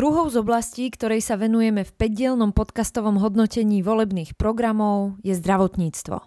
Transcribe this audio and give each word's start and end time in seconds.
Druhou 0.00 0.32
z 0.32 0.40
oblastí, 0.40 0.88
ktorej 0.88 1.20
sa 1.20 1.36
venujeme 1.36 1.84
v 1.84 1.92
5 1.92 2.56
podcastovom 2.56 3.20
hodnotení 3.20 3.84
volebných 3.84 4.32
programov, 4.32 5.20
je 5.20 5.36
zdravotníctvo. 5.36 6.24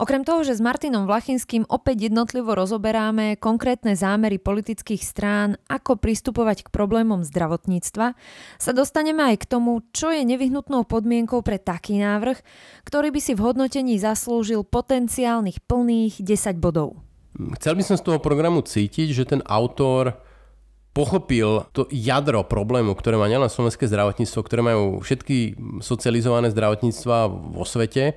Okrem 0.00 0.24
toho, 0.24 0.40
že 0.48 0.56
s 0.56 0.64
Martinom 0.64 1.04
Vlachinským 1.04 1.68
opäť 1.68 2.08
jednotlivo 2.08 2.56
rozoberáme 2.56 3.36
konkrétne 3.36 3.92
zámery 4.00 4.40
politických 4.40 5.04
strán, 5.04 5.60
ako 5.68 6.00
pristupovať 6.00 6.64
k 6.64 6.72
problémom 6.72 7.20
zdravotníctva, 7.20 8.16
sa 8.56 8.72
dostaneme 8.72 9.36
aj 9.36 9.44
k 9.44 9.48
tomu, 9.60 9.84
čo 9.92 10.08
je 10.08 10.24
nevyhnutnou 10.24 10.88
podmienkou 10.88 11.44
pre 11.44 11.60
taký 11.60 12.00
návrh, 12.00 12.40
ktorý 12.88 13.12
by 13.12 13.20
si 13.20 13.36
v 13.36 13.44
hodnotení 13.44 14.00
zaslúžil 14.00 14.64
potenciálnych 14.64 15.60
plných 15.68 16.16
10 16.16 16.56
bodov. 16.56 16.96
Chcel 17.60 17.76
by 17.76 17.84
som 17.84 18.00
z 18.00 18.08
toho 18.08 18.24
programu 18.24 18.64
cítiť, 18.64 19.12
že 19.12 19.28
ten 19.28 19.44
autor 19.44 20.31
pochopil 20.92 21.66
to 21.72 21.88
jadro 21.88 22.44
problému, 22.44 22.92
ktoré 22.96 23.16
má 23.16 23.28
nielen 23.28 23.48
slovenské 23.48 23.88
zdravotníctvo, 23.88 24.40
ktoré 24.44 24.60
majú 24.60 25.00
všetky 25.00 25.56
socializované 25.80 26.52
zdravotníctva 26.52 27.16
vo 27.28 27.64
svete, 27.64 28.16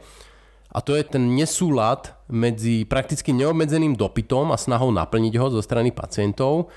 a 0.76 0.84
to 0.84 0.92
je 0.92 1.08
ten 1.08 1.24
nesúlad 1.40 2.12
medzi 2.28 2.84
prakticky 2.84 3.32
neobmedzeným 3.32 3.96
dopytom 3.96 4.52
a 4.52 4.60
snahou 4.60 4.92
naplniť 4.92 5.34
ho 5.40 5.48
zo 5.48 5.64
strany 5.64 5.96
pacientov 5.96 6.68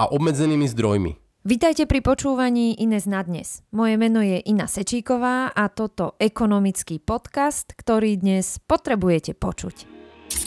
a 0.00 0.08
obmedzenými 0.08 0.64
zdrojmi. 0.72 1.12
Vítajte 1.42 1.84
pri 1.90 2.00
počúvaní 2.00 2.78
Ines 2.80 3.04
na 3.04 3.20
dnes. 3.20 3.60
Moje 3.74 3.98
meno 3.98 4.22
je 4.24 4.40
Ina 4.46 4.70
Sečíková 4.70 5.52
a 5.52 5.68
toto 5.68 6.14
ekonomický 6.16 7.02
podcast, 7.02 7.74
ktorý 7.76 8.16
dnes 8.16 8.62
potrebujete 8.62 9.36
počuť. 9.36 9.90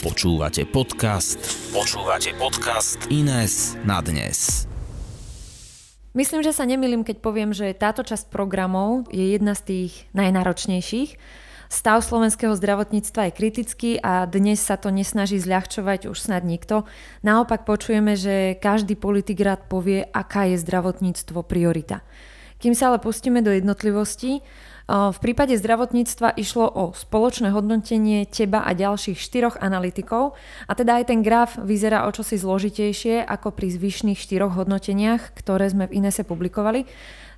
Počúvate 0.01 0.65
podcast. 0.65 1.37
Počúvate 1.75 2.33
podcast 2.39 2.97
Ines 3.11 3.77
na 3.85 4.01
dnes. 4.01 4.65
Myslím, 6.15 6.41
že 6.41 6.55
sa 6.55 6.63
nemýlim, 6.63 7.03
keď 7.03 7.19
poviem, 7.19 7.51
že 7.51 7.75
táto 7.75 7.99
časť 7.99 8.31
programov 8.31 9.11
je 9.11 9.35
jedna 9.35 9.51
z 9.51 9.61
tých 9.67 9.91
najnáročnejších 10.15 11.19
Stav 11.65 12.05
slovenského 12.05 12.53
zdravotníctva 12.53 13.29
je 13.29 13.37
kritický 13.37 13.91
a 13.97 14.29
dnes 14.29 14.61
sa 14.61 14.77
to 14.77 14.93
nesnaží 14.93 15.41
zľahčovať 15.41 16.05
už 16.05 16.17
snad 16.17 16.45
nikto. 16.45 16.85
Naopak 17.25 17.65
počujeme, 17.65 18.13
že 18.13 18.55
každý 18.61 18.93
politik 18.93 19.41
rád 19.41 19.65
povie, 19.65 20.05
aká 20.05 20.45
je 20.45 20.61
zdravotníctvo 20.61 21.41
priorita. 21.41 22.05
Kým 22.61 22.77
sa 22.77 22.93
ale 22.93 23.01
pustíme 23.01 23.41
do 23.41 23.51
jednotlivostí, 23.51 24.45
v 24.85 25.17
prípade 25.17 25.57
zdravotníctva 25.57 26.37
išlo 26.37 26.69
o 26.69 26.93
spoločné 26.93 27.49
hodnotenie 27.49 28.29
teba 28.29 28.61
a 28.61 28.77
ďalších 28.77 29.17
štyroch 29.17 29.57
analytikov 29.57 30.37
a 30.69 30.77
teda 30.77 31.01
aj 31.01 31.09
ten 31.09 31.25
graf 31.25 31.57
vyzerá 31.57 32.05
o 32.05 32.13
čosi 32.13 32.37
zložitejšie 32.37 33.25
ako 33.25 33.49
pri 33.49 33.73
zvyšných 33.73 34.13
štyroch 34.13 34.53
hodnoteniach, 34.53 35.33
ktoré 35.33 35.73
sme 35.73 35.89
v 35.89 36.05
Inese 36.05 36.21
publikovali. 36.21 36.85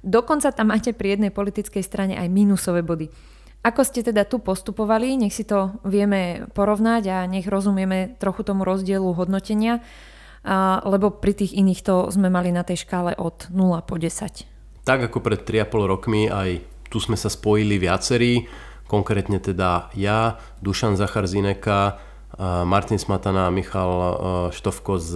Dokonca 0.04 0.52
tam 0.52 0.76
máte 0.76 0.92
pri 0.92 1.16
jednej 1.16 1.31
politickej 1.31 1.84
strane 1.88 2.20
aj 2.20 2.28
mínusové 2.28 2.84
body. 2.84 3.08
Ako 3.64 3.84
ste 3.88 4.04
teda 4.04 4.28
tu 4.28 4.44
postupovali, 4.44 5.16
nech 5.16 5.32
si 5.32 5.48
to 5.48 5.80
vieme 5.88 6.52
porovnať 6.52 7.04
a 7.08 7.17
nech 7.32 7.48
rozumieme 7.48 8.20
trochu 8.20 8.44
tomu 8.44 8.67
rozdielu 8.67 9.08
hodnotenia, 9.16 9.80
lebo 10.84 11.16
pri 11.16 11.32
tých 11.32 11.56
iných 11.56 11.82
to 11.84 11.95
sme 12.11 12.28
mali 12.28 12.52
na 12.52 12.67
tej 12.67 12.84
škále 12.84 13.16
od 13.16 13.48
0 13.52 13.88
po 13.88 13.95
10. 13.95 14.84
Tak 14.88 15.11
ako 15.11 15.20
pred 15.20 15.44
3,5 15.44 15.84
rokmi, 15.84 16.32
aj 16.32 16.77
tu 16.88 17.00
sme 17.04 17.20
sa 17.20 17.28
spojili 17.32 17.80
viacerí, 17.80 18.48
konkrétne 18.88 19.40
teda 19.40 19.92
ja, 19.96 20.40
Dušan 20.64 20.96
Zachar 20.96 21.28
Zineka, 21.28 22.00
Martin 22.68 23.00
Smatana, 23.00 23.52
Michal 23.52 23.92
Štovko 24.52 25.00
z 25.00 25.12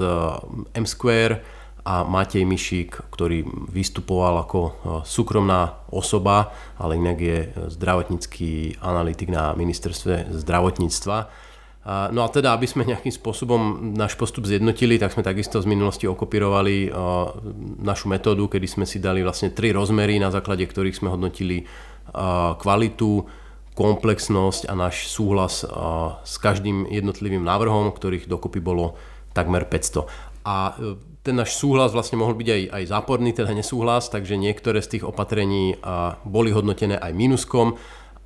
M-Square, 0.75 1.61
a 1.81 2.05
Matej 2.05 2.45
Mišík, 2.45 3.09
ktorý 3.09 3.41
vystupoval 3.73 4.45
ako 4.45 4.59
súkromná 5.01 5.81
osoba, 5.89 6.53
ale 6.77 7.01
inak 7.01 7.17
je 7.17 7.39
zdravotnícky 7.73 8.77
analytik 8.85 9.33
na 9.33 9.57
ministerstve 9.57 10.29
zdravotníctva. 10.29 11.17
No 11.89 12.21
a 12.21 12.29
teda, 12.29 12.53
aby 12.53 12.69
sme 12.69 12.85
nejakým 12.85 13.09
spôsobom 13.09 13.89
náš 13.97 14.13
postup 14.13 14.45
zjednotili, 14.45 15.01
tak 15.01 15.17
sme 15.17 15.25
takisto 15.25 15.57
z 15.57 15.65
minulosti 15.65 16.05
okopírovali 16.05 16.85
e, 16.85 16.89
našu 17.81 18.05
metódu, 18.05 18.45
kedy 18.45 18.69
sme 18.69 18.85
si 18.85 19.01
dali 19.01 19.25
vlastne 19.25 19.49
tri 19.49 19.73
rozmery, 19.73 20.21
na 20.21 20.29
základe 20.29 20.61
ktorých 20.69 20.93
sme 20.93 21.09
hodnotili 21.09 21.57
e, 21.57 21.65
kvalitu, 22.61 23.25
komplexnosť 23.73 24.69
a 24.69 24.77
náš 24.77 25.09
súhlas 25.09 25.63
s 26.27 26.35
každým 26.43 26.91
jednotlivým 26.91 27.41
návrhom, 27.41 27.95
ktorých 27.95 28.27
dokopy 28.27 28.59
bolo 28.59 28.99
takmer 29.31 29.63
500. 29.63 30.05
A 30.43 30.75
ten 31.23 31.35
náš 31.39 31.55
súhlas 31.55 31.95
vlastne 31.95 32.19
mohol 32.19 32.35
byť 32.35 32.49
aj, 32.51 32.61
aj 32.67 32.83
záporný, 32.91 33.31
teda 33.31 33.55
nesúhlas, 33.55 34.11
takže 34.11 34.35
niektoré 34.35 34.83
z 34.83 34.99
tých 34.99 35.03
opatrení 35.07 35.79
boli 36.27 36.51
hodnotené 36.51 36.99
aj 36.99 37.15
minuskom 37.15 37.79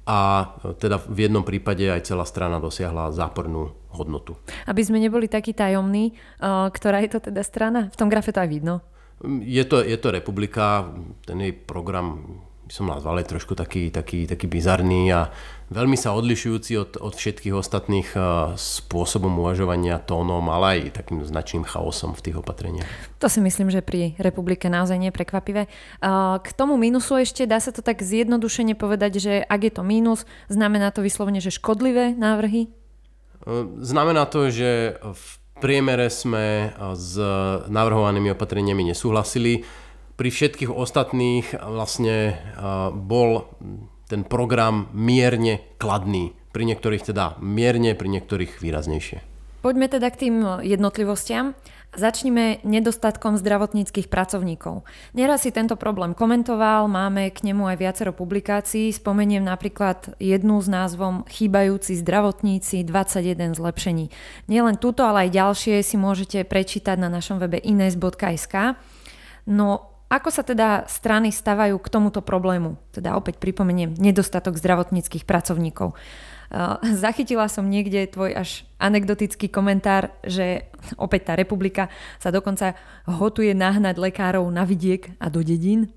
a 0.06 0.54
teda 0.78 1.02
v 1.02 1.26
jednom 1.26 1.42
prípade 1.42 1.82
aj 1.90 2.06
celá 2.06 2.30
strana 2.30 2.62
dosiahla 2.62 3.10
zápornú 3.10 3.74
hodnotu. 3.90 4.38
Aby 4.70 4.86
sme 4.86 5.02
neboli 5.02 5.26
takí 5.26 5.52
tajomní, 5.58 6.14
ktorá 6.46 7.02
je 7.02 7.10
to 7.10 7.20
teda 7.34 7.42
strana? 7.42 7.90
V 7.90 7.98
tom 7.98 8.08
grafe 8.14 8.30
to 8.30 8.38
aj 8.38 8.50
vidno. 8.50 8.86
Je 9.26 9.66
to, 9.66 9.82
je 9.82 9.98
to 9.98 10.14
republika, 10.14 10.92
ten 11.26 11.42
jej 11.42 11.56
program 11.56 12.38
by 12.66 12.74
som 12.74 12.90
nazval 12.90 13.22
je 13.22 13.30
trošku 13.30 13.54
taký, 13.54 13.94
taký, 13.94 14.26
taký 14.26 14.50
bizarný 14.50 15.14
a 15.14 15.30
veľmi 15.70 15.94
sa 15.94 16.18
odlišujúci 16.18 16.74
od, 16.82 16.92
od 16.98 17.14
všetkých 17.14 17.54
ostatných 17.54 18.10
eh, 18.18 18.22
spôsobom 18.58 19.30
uvažovania 19.38 20.02
tónom, 20.02 20.42
ale 20.50 20.90
aj 20.90 20.98
takým 20.98 21.22
značným 21.22 21.62
chaosom 21.62 22.18
v 22.18 22.24
tých 22.26 22.36
opatreniach. 22.42 22.90
To 23.22 23.30
si 23.30 23.38
myslím, 23.38 23.70
že 23.70 23.86
pri 23.86 24.18
republike 24.18 24.66
naozaj 24.66 24.98
nie 24.98 25.14
je 25.14 25.18
prekvapivé. 25.18 25.70
Eh, 25.70 26.10
k 26.42 26.48
tomu 26.58 26.74
mínusu 26.82 27.22
ešte 27.22 27.46
dá 27.46 27.62
sa 27.62 27.70
to 27.70 27.86
tak 27.86 28.02
zjednodušene 28.02 28.74
povedať, 28.74 29.22
že 29.22 29.34
ak 29.46 29.62
je 29.62 29.72
to 29.74 29.84
mínus, 29.86 30.26
znamená 30.50 30.90
to 30.90 31.06
vyslovene, 31.06 31.38
že 31.38 31.54
škodlivé 31.54 32.18
návrhy? 32.18 32.66
Eh, 32.66 33.66
znamená 33.86 34.26
to, 34.26 34.50
že 34.50 34.98
v 35.06 35.26
priemere 35.62 36.12
sme 36.12 36.76
s 37.00 37.16
navrhovanými 37.72 38.36
opatreniami 38.36 38.92
nesúhlasili 38.92 39.64
pri 40.16 40.30
všetkých 40.32 40.72
ostatných 40.72 41.60
vlastne 41.60 42.40
bol 42.96 43.52
ten 44.08 44.24
program 44.24 44.88
mierne 44.96 45.60
kladný. 45.76 46.32
Pri 46.56 46.64
niektorých 46.64 47.12
teda 47.12 47.36
mierne, 47.44 47.92
pri 48.00 48.08
niektorých 48.08 48.64
výraznejšie. 48.64 49.20
Poďme 49.60 49.90
teda 49.92 50.08
k 50.14 50.30
tým 50.30 50.36
jednotlivostiam. 50.64 51.58
Začnime 51.96 52.60
nedostatkom 52.68 53.40
zdravotníckých 53.40 54.12
pracovníkov. 54.12 54.84
Neraz 55.16 55.48
si 55.48 55.52
tento 55.56 55.80
problém 55.80 56.12
komentoval, 56.14 56.92
máme 56.92 57.32
k 57.32 57.50
nemu 57.50 57.72
aj 57.72 57.78
viacero 57.80 58.12
publikácií. 58.12 58.92
Spomeniem 58.92 59.42
napríklad 59.42 60.14
jednu 60.20 60.60
s 60.60 60.68
názvom 60.70 61.24
Chýbajúci 61.26 61.98
zdravotníci 61.98 62.84
21 62.84 63.56
zlepšení. 63.58 64.12
Nielen 64.52 64.78
túto, 64.78 65.08
ale 65.08 65.28
aj 65.28 65.40
ďalšie 65.40 65.76
si 65.82 65.96
môžete 65.98 66.44
prečítať 66.46 67.00
na 67.00 67.08
našom 67.08 67.40
webe 67.40 67.58
ines.sk. 67.58 68.78
No 69.50 69.95
ako 70.06 70.30
sa 70.30 70.46
teda 70.46 70.86
strany 70.86 71.34
stavajú 71.34 71.82
k 71.82 71.88
tomuto 71.90 72.22
problému? 72.22 72.78
Teda 72.94 73.18
opäť 73.18 73.42
pripomeniem, 73.42 73.98
nedostatok 73.98 74.56
zdravotníckých 74.56 75.26
pracovníkov. 75.26 75.98
Uh, 76.54 76.78
zachytila 76.94 77.50
som 77.50 77.66
niekde 77.66 78.06
tvoj 78.06 78.38
až 78.38 78.70
anekdotický 78.78 79.50
komentár, 79.50 80.14
že 80.22 80.70
opäť 81.02 81.30
tá 81.30 81.34
republika 81.34 81.90
sa 82.22 82.30
dokonca 82.30 82.78
hotuje 83.10 83.58
nahnať 83.58 83.98
lekárov 83.98 84.46
na 84.54 84.62
vidiek 84.62 85.10
a 85.18 85.34
do 85.34 85.42
dedín. 85.42 85.90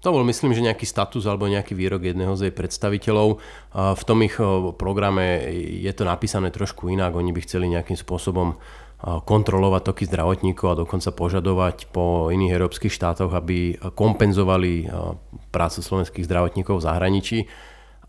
To 0.00 0.16
bol 0.16 0.24
myslím, 0.24 0.56
že 0.56 0.64
nejaký 0.64 0.88
status 0.88 1.28
alebo 1.28 1.44
nejaký 1.44 1.76
výrok 1.76 2.08
jedného 2.08 2.32
z 2.32 2.48
jej 2.48 2.54
predstaviteľov. 2.56 3.36
V 3.76 4.02
tom 4.08 4.24
ich 4.24 4.32
programe 4.80 5.44
je 5.76 5.92
to 5.92 6.08
napísané 6.08 6.48
trošku 6.48 6.88
inak. 6.88 7.12
Oni 7.12 7.36
by 7.36 7.44
chceli 7.44 7.68
nejakým 7.68 8.00
spôsobom 8.00 8.56
kontrolovať 9.00 9.82
toky 9.88 10.04
zdravotníkov 10.04 10.66
a 10.68 10.80
dokonca 10.84 11.08
požadovať 11.08 11.88
po 11.88 12.28
iných 12.28 12.52
európskych 12.52 12.92
štátoch, 12.92 13.32
aby 13.32 13.80
kompenzovali 13.96 14.92
prácu 15.48 15.80
slovenských 15.80 16.28
zdravotníkov 16.28 16.78
v 16.80 16.86
zahraničí. 16.86 17.38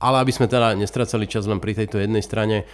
Ale 0.01 0.19
aby 0.19 0.33
sme 0.35 0.51
teda 0.51 0.75
nestracali 0.75 1.31
čas 1.31 1.47
len 1.47 1.63
pri 1.63 1.77
tejto 1.77 2.01
jednej 2.01 2.19
strane, 2.19 2.67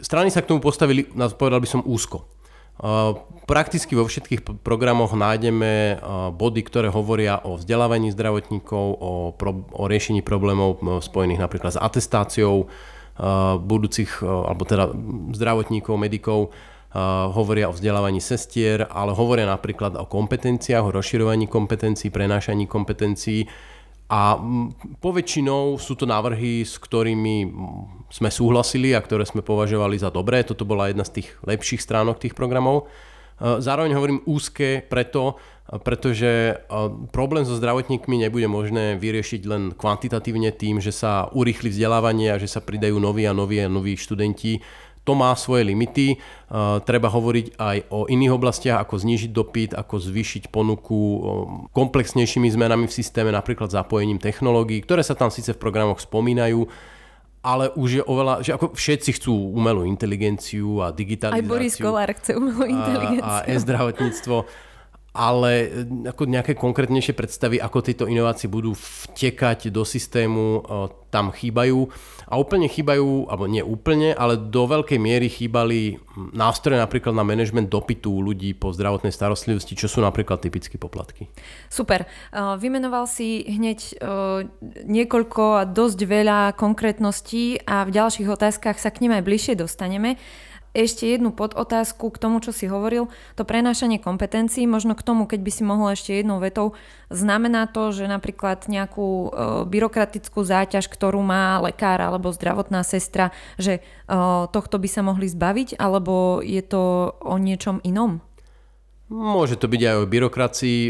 strany 0.00 0.28
sa 0.32 0.40
k 0.40 0.48
tomu 0.48 0.64
postavili, 0.64 1.04
povedal 1.36 1.60
by 1.60 1.68
som, 1.68 1.84
úzko. 1.84 2.24
Prakticky 3.48 3.96
vo 3.96 4.04
všetkých 4.04 4.60
programoch 4.60 5.16
nájdeme 5.16 5.96
body, 6.36 6.60
ktoré 6.60 6.92
hovoria 6.92 7.40
o 7.40 7.56
vzdelávaní 7.56 8.12
zdravotníkov, 8.12 8.84
o, 8.96 9.32
pro, 9.32 9.64
o 9.72 9.88
riešení 9.88 10.20
problémov 10.20 10.80
spojených 11.00 11.40
napríklad 11.40 11.72
s 11.72 11.80
atestáciou, 11.80 12.68
budúcich, 13.64 14.20
alebo 14.22 14.62
teda 14.68 14.92
zdravotníkov, 15.32 15.94
medikov, 15.96 16.52
hovoria 17.32 17.68
o 17.68 17.76
vzdelávaní 17.76 18.24
sestier, 18.24 18.88
ale 18.88 19.12
hovoria 19.12 19.44
napríklad 19.44 20.00
o 20.00 20.08
kompetenciách, 20.08 20.80
o 20.80 20.94
rozširovaní 20.96 21.44
kompetencií, 21.44 22.08
prenášaní 22.08 22.64
kompetencií 22.64 23.44
a 24.06 24.38
poväčšinou 25.02 25.76
sú 25.82 25.98
to 25.98 26.06
návrhy, 26.06 26.62
s 26.62 26.78
ktorými 26.78 27.52
sme 28.08 28.30
súhlasili 28.30 28.94
a 28.94 29.02
ktoré 29.02 29.26
sme 29.26 29.42
považovali 29.42 29.98
za 29.98 30.14
dobré. 30.14 30.46
Toto 30.46 30.62
bola 30.62 30.88
jedna 30.88 31.02
z 31.04 31.20
tých 31.20 31.28
lepších 31.42 31.82
stránok 31.82 32.22
tých 32.22 32.38
programov. 32.38 32.86
Zároveň 33.36 33.92
hovorím 33.92 34.24
úzke 34.24 34.80
preto, 34.86 35.36
pretože 35.66 36.62
problém 37.10 37.42
so 37.42 37.58
zdravotníkmi 37.58 38.22
nebude 38.22 38.46
možné 38.46 38.94
vyriešiť 39.02 39.42
len 39.50 39.62
kvantitatívne 39.74 40.54
tým, 40.54 40.78
že 40.78 40.94
sa 40.94 41.26
urýchli 41.34 41.74
vzdelávanie 41.74 42.30
a 42.30 42.38
že 42.38 42.46
sa 42.46 42.62
pridajú 42.62 42.94
noví 43.02 43.26
a 43.26 43.34
noví 43.34 43.58
a 43.58 43.66
noví 43.66 43.98
študenti. 43.98 44.62
To 45.06 45.14
má 45.14 45.30
svoje 45.38 45.66
limity. 45.66 46.18
Treba 46.82 47.08
hovoriť 47.10 47.58
aj 47.58 47.76
o 47.94 48.10
iných 48.10 48.34
oblastiach, 48.34 48.82
ako 48.82 48.94
znížiť 48.94 49.30
dopyt, 49.30 49.70
ako 49.74 50.02
zvýšiť 50.02 50.50
ponuku 50.50 50.98
komplexnejšími 51.70 52.50
zmenami 52.50 52.86
v 52.90 52.94
systéme, 52.94 53.30
napríklad 53.30 53.70
zapojením 53.70 54.18
technológií, 54.18 54.82
ktoré 54.82 55.06
sa 55.06 55.14
tam 55.14 55.30
síce 55.30 55.54
v 55.54 55.62
programoch 55.62 56.02
spomínajú, 56.02 56.66
ale 57.46 57.70
už 57.78 58.02
je 58.02 58.02
oveľa, 58.02 58.42
že 58.42 58.50
ako 58.58 58.74
všetci 58.74 59.22
chcú 59.22 59.54
umelú 59.54 59.86
inteligenciu 59.86 60.82
a 60.82 60.90
digitalizáciu. 60.90 61.46
Aj 61.46 61.50
Boris 61.54 61.74
Kolár 61.78 62.10
chce 62.10 62.34
umelú 62.34 62.66
inteligenciu. 62.66 63.30
A, 63.30 63.46
a 63.46 63.50
e-zdravotníctvo 63.50 64.36
ale 65.16 65.52
e, 65.64 65.68
ako 66.12 66.28
nejaké 66.28 66.52
konkrétnejšie 66.52 67.16
predstavy, 67.16 67.56
ako 67.56 67.80
tieto 67.80 68.04
inovácie 68.04 68.52
budú 68.52 68.76
vtekať 68.76 69.72
do 69.72 69.82
systému, 69.82 70.60
e, 70.60 70.82
tam 71.08 71.32
chýbajú. 71.32 71.88
A 72.28 72.36
úplne 72.36 72.68
chýbajú, 72.68 73.32
alebo 73.32 73.48
nie 73.48 73.64
úplne, 73.64 74.12
ale 74.12 74.36
do 74.36 74.68
veľkej 74.68 75.00
miery 75.00 75.32
chýbali 75.32 75.96
nástroje 76.36 76.76
napríklad 76.76 77.16
na 77.16 77.24
management 77.24 77.72
dopytu 77.72 78.12
ľudí 78.20 78.52
po 78.52 78.74
zdravotnej 78.74 79.14
starostlivosti, 79.14 79.78
čo 79.78 79.88
sú 79.88 80.04
napríklad 80.04 80.44
typické 80.44 80.76
poplatky. 80.76 81.32
Super. 81.72 82.04
E, 82.04 82.06
vymenoval 82.60 83.08
si 83.08 83.48
hneď 83.48 83.98
niekoľko 84.86 85.44
a 85.62 85.62
dosť 85.64 86.00
veľa 86.04 86.40
konkrétností 86.58 87.64
a 87.64 87.86
v 87.88 87.94
ďalších 87.94 88.28
otázkach 88.28 88.76
sa 88.76 88.92
k 88.92 89.06
nim 89.06 89.14
aj 89.14 89.24
bližšie 89.24 89.54
dostaneme 89.56 90.20
ešte 90.76 91.08
jednu 91.08 91.32
podotázku 91.32 92.12
k 92.12 92.20
tomu, 92.20 92.44
čo 92.44 92.52
si 92.52 92.68
hovoril. 92.68 93.08
To 93.40 93.48
prenášanie 93.48 93.96
kompetencií, 93.96 94.68
možno 94.68 94.92
k 94.92 95.06
tomu, 95.06 95.24
keď 95.24 95.40
by 95.40 95.50
si 95.52 95.62
mohol 95.64 95.96
ešte 95.96 96.12
jednou 96.12 96.36
vetou, 96.36 96.76
znamená 97.08 97.64
to, 97.72 97.96
že 97.96 98.04
napríklad 98.04 98.68
nejakú 98.68 99.08
e, 99.08 99.28
byrokratickú 99.64 100.44
záťaž, 100.44 100.92
ktorú 100.92 101.24
má 101.24 101.56
lekár 101.64 102.04
alebo 102.04 102.28
zdravotná 102.28 102.84
sestra, 102.84 103.32
že 103.56 103.80
e, 103.80 103.80
tohto 104.52 104.76
by 104.76 104.88
sa 104.90 105.00
mohli 105.00 105.24
zbaviť, 105.24 105.80
alebo 105.80 106.44
je 106.44 106.60
to 106.60 107.16
o 107.24 107.40
niečom 107.40 107.80
inom? 107.80 108.20
Môže 109.06 109.54
to 109.54 109.70
byť 109.70 109.82
aj 109.86 109.96
o 110.02 110.10
byrokracii. 110.10 110.80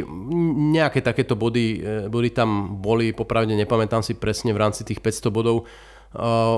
Nejaké 0.72 1.04
takéto 1.04 1.36
body, 1.36 1.66
e, 1.76 1.78
body 2.08 2.30
tam 2.32 2.80
boli, 2.80 3.12
popravde 3.12 3.52
nepamätám 3.52 4.00
si 4.00 4.16
presne 4.16 4.56
v 4.56 4.60
rámci 4.64 4.88
tých 4.88 5.04
500 5.04 5.28
bodov, 5.28 5.68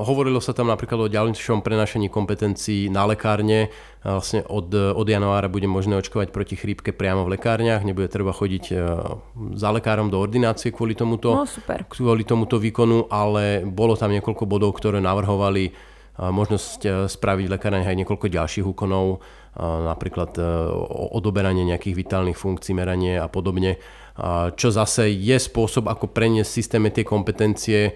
hovorilo 0.07 0.39
sa 0.39 0.55
tam 0.55 0.71
napríklad 0.71 1.07
o 1.07 1.13
ďalšom 1.13 1.67
prenašení 1.67 2.07
kompetencií 2.07 2.87
na 2.89 3.05
lekárne. 3.11 3.69
Uh, 4.01 4.23
vlastne 4.23 4.47
od, 4.47 4.71
od 4.73 5.07
januára 5.07 5.51
bude 5.51 5.67
možné 5.67 5.99
očkovať 5.99 6.31
proti 6.31 6.55
chrípke 6.55 6.95
priamo 6.95 7.27
v 7.27 7.35
lekárniach. 7.35 7.83
Nebude 7.83 8.07
treba 8.07 8.31
chodiť 8.31 8.65
uh, 8.71 8.79
za 9.59 9.69
lekárom 9.75 10.09
do 10.09 10.23
ordinácie 10.23 10.71
kvôli 10.71 10.95
tomuto, 10.95 11.35
no, 11.35 11.47
super. 11.47 11.83
kvôli 11.91 12.23
tomuto 12.23 12.63
výkonu, 12.63 13.11
ale 13.11 13.67
bolo 13.67 13.99
tam 13.99 14.15
niekoľko 14.15 14.45
bodov, 14.47 14.79
ktoré 14.79 15.03
navrhovali 15.03 15.75
možnosť 16.19 17.07
spraviť 17.07 17.47
lekárne 17.47 17.87
aj 17.87 17.95
niekoľko 17.95 18.27
ďalších 18.27 18.67
úkonov, 18.67 19.23
napríklad 19.63 20.35
odoberanie 21.15 21.63
nejakých 21.63 21.95
vitálnych 21.95 22.35
funkcií, 22.35 22.75
meranie 22.75 23.23
a 23.23 23.31
podobne, 23.31 23.79
čo 24.59 24.69
zase 24.75 25.15
je 25.15 25.39
spôsob, 25.39 25.87
ako 25.87 26.11
preniesť 26.11 26.51
systéme 26.51 26.91
tie 26.91 27.07
kompetencie 27.07 27.95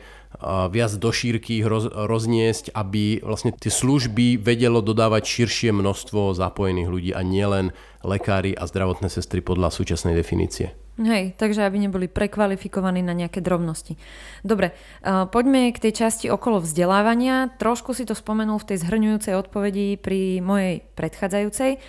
viac 0.71 0.93
do 0.97 1.11
šírky 1.13 1.61
roz, 1.67 1.91
rozniesť, 1.93 2.73
aby 2.73 3.21
vlastne 3.21 3.53
tie 3.53 3.69
služby 3.69 4.39
vedelo 4.41 4.81
dodávať 4.81 5.29
širšie 5.29 5.75
množstvo 5.75 6.33
zapojených 6.33 6.89
ľudí 6.89 7.11
a 7.13 7.21
nielen 7.27 7.75
lekári 8.01 8.55
a 8.55 8.65
zdravotné 8.65 9.11
sestry 9.13 9.45
podľa 9.45 9.75
súčasnej 9.75 10.17
definície. 10.17 10.73
Hej, 11.01 11.41
takže 11.41 11.65
aby 11.65 11.81
neboli 11.81 12.05
prekvalifikovaní 12.05 13.01
na 13.01 13.17
nejaké 13.17 13.41
drobnosti. 13.41 13.97
Dobre, 14.45 14.77
poďme 15.05 15.73
k 15.73 15.89
tej 15.89 16.05
časti 16.05 16.29
okolo 16.29 16.61
vzdelávania. 16.61 17.49
Trošku 17.57 17.97
si 17.97 18.05
to 18.05 18.13
spomenul 18.13 18.61
v 18.61 18.73
tej 18.73 18.79
zhrňujúcej 18.85 19.35
odpovedi 19.37 19.97
pri 19.97 20.45
mojej 20.45 20.85
predchádzajúcej. 20.93 21.81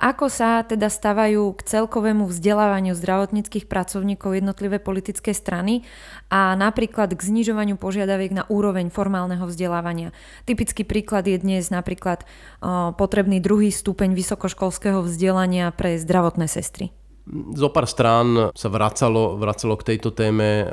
Ako 0.00 0.30
sa 0.30 0.62
teda 0.62 0.86
stavajú 0.86 1.54
k 1.58 1.60
celkovému 1.66 2.30
vzdelávaniu 2.30 2.94
zdravotníckých 2.94 3.66
pracovníkov 3.66 4.38
jednotlivé 4.38 4.78
politické 4.78 5.34
strany 5.34 5.82
a 6.30 6.54
napríklad 6.54 7.14
k 7.14 7.20
znižovaniu 7.20 7.74
požiadaviek 7.74 8.30
na 8.30 8.44
úroveň 8.46 8.94
formálneho 8.94 9.46
vzdelávania. 9.48 10.14
Typický 10.46 10.86
príklad 10.86 11.26
je 11.26 11.38
dnes 11.40 11.70
napríklad 11.74 12.22
potrebný 12.94 13.42
druhý 13.42 13.74
stupeň 13.74 14.14
vysokoškolského 14.14 15.02
vzdelania 15.02 15.74
pre 15.74 15.98
zdravotné 15.98 16.46
sestry. 16.46 16.90
Zo 17.30 17.70
pár 17.70 17.86
strán 17.86 18.50
sa 18.58 18.68
vracalo, 18.72 19.38
vracalo 19.38 19.78
k 19.78 19.94
tejto 19.94 20.10
téme 20.10 20.66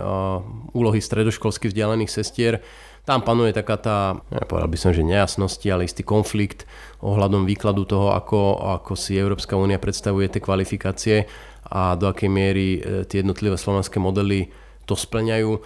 úlohy 0.74 0.98
stredoškolských 0.98 1.70
vzdialených 1.70 2.10
sestier. 2.10 2.66
Tam 3.08 3.24
panuje 3.24 3.56
taká 3.56 3.80
tá, 3.80 4.20
ja 4.28 4.44
povedal 4.44 4.68
by 4.68 4.76
som, 4.76 4.92
že 4.92 5.00
nejasnosti, 5.00 5.64
ale 5.72 5.88
istý 5.88 6.04
konflikt 6.04 6.68
ohľadom 7.00 7.48
výkladu 7.48 7.88
toho, 7.88 8.12
ako, 8.12 8.60
ako 8.84 9.00
si 9.00 9.16
Európska 9.16 9.56
únia 9.56 9.80
predstavuje 9.80 10.28
tie 10.28 10.44
kvalifikácie 10.44 11.24
a 11.72 11.96
do 11.96 12.12
akej 12.12 12.28
miery 12.28 12.68
e, 12.76 13.08
tie 13.08 13.24
jednotlivé 13.24 13.56
slovenské 13.56 13.96
modely 14.04 14.52
to 14.84 15.00
splňajú. 15.00 15.52
E, 15.56 15.60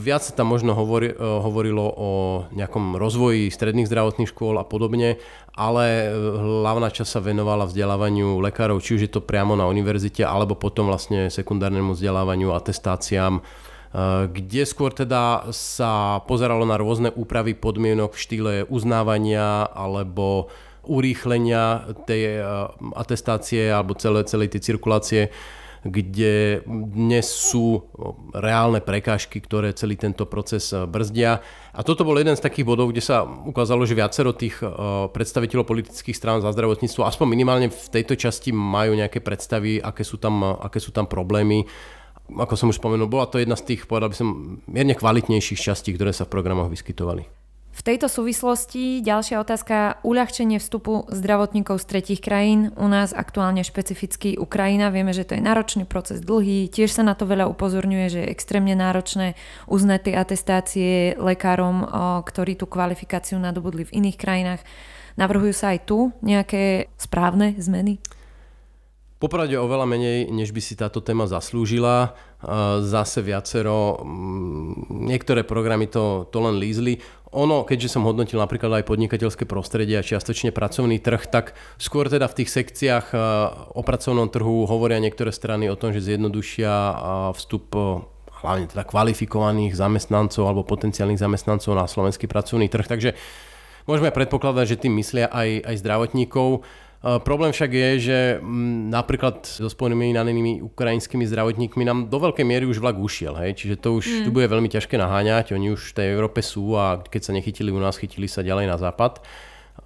viac 0.00 0.24
sa 0.24 0.32
tam 0.32 0.56
možno 0.56 0.72
hovori, 0.72 1.12
e, 1.12 1.16
hovorilo 1.20 1.84
o 1.84 2.10
nejakom 2.56 2.96
rozvoji 2.96 3.52
stredných 3.52 3.84
zdravotných 3.84 4.32
škôl 4.32 4.56
a 4.56 4.64
podobne, 4.64 5.20
ale 5.52 6.08
hlavná 6.64 6.88
časť 6.88 7.10
sa 7.12 7.20
venovala 7.20 7.68
vzdelávaniu 7.68 8.40
lekárov, 8.40 8.80
či 8.80 8.96
už 8.96 9.04
je 9.04 9.12
to 9.12 9.20
priamo 9.20 9.52
na 9.52 9.68
univerzite, 9.68 10.24
alebo 10.24 10.56
potom 10.56 10.88
vlastne 10.88 11.28
sekundárnemu 11.28 11.92
vzdelávaniu, 11.92 12.56
atestáciám, 12.56 13.44
kde 14.30 14.62
skôr 14.62 14.94
teda 14.94 15.50
sa 15.50 16.22
pozeralo 16.30 16.62
na 16.62 16.78
rôzne 16.78 17.10
úpravy 17.10 17.58
podmienok 17.58 18.14
v 18.14 18.22
štýle 18.22 18.54
uznávania 18.70 19.66
alebo 19.66 20.46
urýchlenia 20.86 21.92
tej 22.08 22.40
eh, 22.40 22.44
atestácie 22.96 23.68
alebo 23.68 23.98
celej, 23.98 24.30
celej 24.30 24.56
tej 24.56 24.74
cirkulácie, 24.74 25.22
kde 25.80 26.60
dnes 26.68 27.24
sú 27.24 27.88
reálne 28.36 28.84
prekážky, 28.84 29.40
ktoré 29.40 29.72
celý 29.72 29.96
tento 29.96 30.24
proces 30.24 30.72
eh, 30.72 30.84
brzdia. 30.86 31.42
A 31.70 31.80
toto 31.82 32.02
bol 32.06 32.18
jeden 32.18 32.34
z 32.34 32.44
takých 32.44 32.66
bodov, 32.66 32.90
kde 32.90 33.04
sa 33.04 33.22
ukázalo, 33.26 33.86
že 33.86 33.94
viacero 33.94 34.34
tých 34.34 34.58
predstaviteľov 35.14 35.70
politických 35.70 36.18
strán 36.18 36.42
za 36.42 36.50
zdravotníctvo, 36.50 37.06
aspoň 37.06 37.26
minimálne 37.30 37.70
v 37.70 37.86
tejto 37.94 38.18
časti 38.18 38.50
majú 38.50 38.98
nejaké 38.98 39.22
predstavy, 39.22 39.78
aké 39.78 40.02
sú 40.02 40.18
tam, 40.18 40.42
aké 40.42 40.82
sú 40.82 40.90
tam 40.90 41.06
problémy 41.06 41.70
ako 42.36 42.54
som 42.54 42.70
už 42.70 42.78
spomenul, 42.78 43.10
bola 43.10 43.26
to 43.26 43.40
jedna 43.40 43.56
z 43.58 43.74
tých, 43.74 43.88
povedal 43.90 44.12
by 44.12 44.16
som, 44.16 44.28
mierne 44.70 44.94
kvalitnejších 44.94 45.58
častí, 45.58 45.94
ktoré 45.96 46.14
sa 46.14 46.28
v 46.28 46.32
programoch 46.36 46.70
vyskytovali. 46.70 47.26
V 47.70 47.86
tejto 47.86 48.10
súvislosti 48.10 48.98
ďalšia 49.00 49.40
otázka, 49.40 50.02
uľahčenie 50.02 50.58
vstupu 50.58 51.06
zdravotníkov 51.06 51.78
z 51.80 51.86
tretich 51.86 52.20
krajín. 52.20 52.74
U 52.74 52.90
nás 52.90 53.14
aktuálne 53.14 53.62
špecificky 53.62 54.36
Ukrajina, 54.36 54.90
vieme, 54.90 55.14
že 55.14 55.22
to 55.24 55.38
je 55.38 55.40
náročný 55.40 55.86
proces, 55.86 56.20
dlhý, 56.20 56.66
tiež 56.66 56.90
sa 56.90 57.06
na 57.06 57.14
to 57.14 57.30
veľa 57.30 57.46
upozorňuje, 57.46 58.06
že 58.10 58.20
je 58.26 58.32
extrémne 58.34 58.74
náročné 58.74 59.38
uznať 59.70 60.00
tie 60.02 60.14
atestácie 60.18 60.92
lekárom, 61.16 61.86
ktorí 62.26 62.58
tú 62.58 62.66
kvalifikáciu 62.66 63.38
nadobudli 63.38 63.86
v 63.86 64.02
iných 64.02 64.18
krajinách. 64.18 64.60
Navrhujú 65.14 65.54
sa 65.54 65.72
aj 65.72 65.86
tu 65.86 66.10
nejaké 66.26 66.90
správne 66.98 67.54
zmeny? 67.56 68.02
Popravde 69.20 69.52
oveľa 69.60 69.84
menej, 69.84 70.32
než 70.32 70.48
by 70.48 70.64
si 70.64 70.80
táto 70.80 71.04
téma 71.04 71.28
zaslúžila. 71.28 72.16
Zase 72.80 73.20
viacero, 73.20 74.00
mm, 74.00 74.96
niektoré 75.04 75.44
programy 75.44 75.92
to, 75.92 76.24
to 76.32 76.40
len 76.40 76.56
lízli. 76.56 77.04
Ono, 77.36 77.68
keďže 77.68 77.92
som 77.94 78.08
hodnotil 78.08 78.40
napríklad 78.40 78.80
aj 78.80 78.88
podnikateľské 78.88 79.44
prostredie 79.44 80.00
a 80.00 80.02
čiastočne 80.02 80.56
pracovný 80.56 81.04
trh, 81.04 81.28
tak 81.28 81.52
skôr 81.76 82.08
teda 82.08 82.32
v 82.32 82.42
tých 82.42 82.48
sekciách 82.48 83.12
o 83.76 83.82
pracovnom 83.84 84.32
trhu 84.32 84.64
hovoria 84.64 84.96
niektoré 84.98 85.36
strany 85.36 85.68
o 85.68 85.76
tom, 85.76 85.92
že 85.92 86.00
zjednodušia 86.00 86.72
vstup 87.36 87.76
hlavne 88.40 88.72
teda 88.72 88.88
kvalifikovaných 88.88 89.76
zamestnancov 89.76 90.48
alebo 90.48 90.64
potenciálnych 90.64 91.20
zamestnancov 91.20 91.76
na 91.76 91.84
slovenský 91.84 92.24
pracovný 92.24 92.72
trh. 92.72 92.88
Takže 92.88 93.10
môžeme 93.84 94.10
predpokladať, 94.10 94.64
že 94.64 94.80
tým 94.80 94.96
myslia 94.96 95.28
aj, 95.28 95.70
aj 95.70 95.76
zdravotníkov. 95.76 96.64
Problém 97.00 97.48
však 97.48 97.72
je, 97.72 97.90
že 97.96 98.18
mm, 98.36 98.92
napríklad 98.92 99.48
so 99.48 99.72
spomínanými 99.72 100.60
ukrajinskými 100.60 101.24
zdravotníkmi 101.24 101.80
nám 101.80 102.12
do 102.12 102.20
veľkej 102.20 102.44
miery 102.44 102.68
už 102.68 102.76
vlak 102.76 103.00
ušiel, 103.00 103.40
hej? 103.40 103.56
čiže 103.56 103.80
to 103.80 103.96
už 103.96 104.04
mm. 104.04 104.24
tu 104.28 104.30
bude 104.36 104.44
veľmi 104.44 104.68
ťažké 104.68 105.00
naháňať, 105.00 105.56
oni 105.56 105.72
už 105.72 105.80
v 105.80 105.96
tej 105.96 106.06
Európe 106.12 106.44
sú 106.44 106.76
a 106.76 107.00
keď 107.00 107.20
sa 107.24 107.32
nechytili 107.32 107.72
u 107.72 107.80
nás, 107.80 107.96
chytili 107.96 108.28
sa 108.28 108.44
ďalej 108.44 108.68
na 108.68 108.76
západ. 108.76 109.24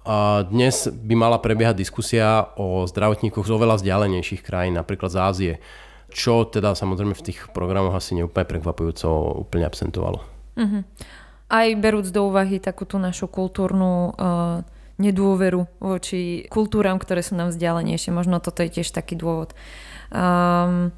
A 0.03 0.43
dnes 0.43 0.91
by 0.91 1.15
mala 1.15 1.39
prebiehať 1.39 1.79
diskusia 1.79 2.51
o 2.59 2.83
zdravotníkoch 2.83 3.47
z 3.47 3.51
oveľa 3.55 3.79
vzdialenejších 3.79 4.43
krajín, 4.43 4.75
napríklad 4.75 5.07
z 5.07 5.17
Ázie, 5.23 5.53
čo 6.11 6.43
teda 6.43 6.75
samozrejme 6.75 7.15
v 7.15 7.25
tých 7.31 7.47
programoch 7.55 7.95
asi 7.95 8.19
neúplne 8.19 8.43
prekvapujúco 8.43 9.39
úplne 9.39 9.63
absentovalo. 9.63 10.19
Mm-hmm. 10.59 10.83
Aj 11.47 11.67
berúc 11.79 12.11
do 12.11 12.27
úvahy 12.27 12.59
takú 12.59 12.83
tú 12.83 12.99
našu 12.99 13.31
kultúrnu 13.31 14.11
uh 14.19 14.74
nedôveru 14.97 15.67
voči 15.83 16.47
kultúram, 16.47 16.95
ktoré 16.99 17.19
sú 17.19 17.35
nám 17.35 17.51
vzdialenejšie. 17.51 18.15
Možno 18.15 18.39
toto 18.39 18.63
je 18.63 18.79
tiež 18.79 18.95
taký 18.95 19.19
dôvod. 19.19 19.51
Um, 20.13 20.95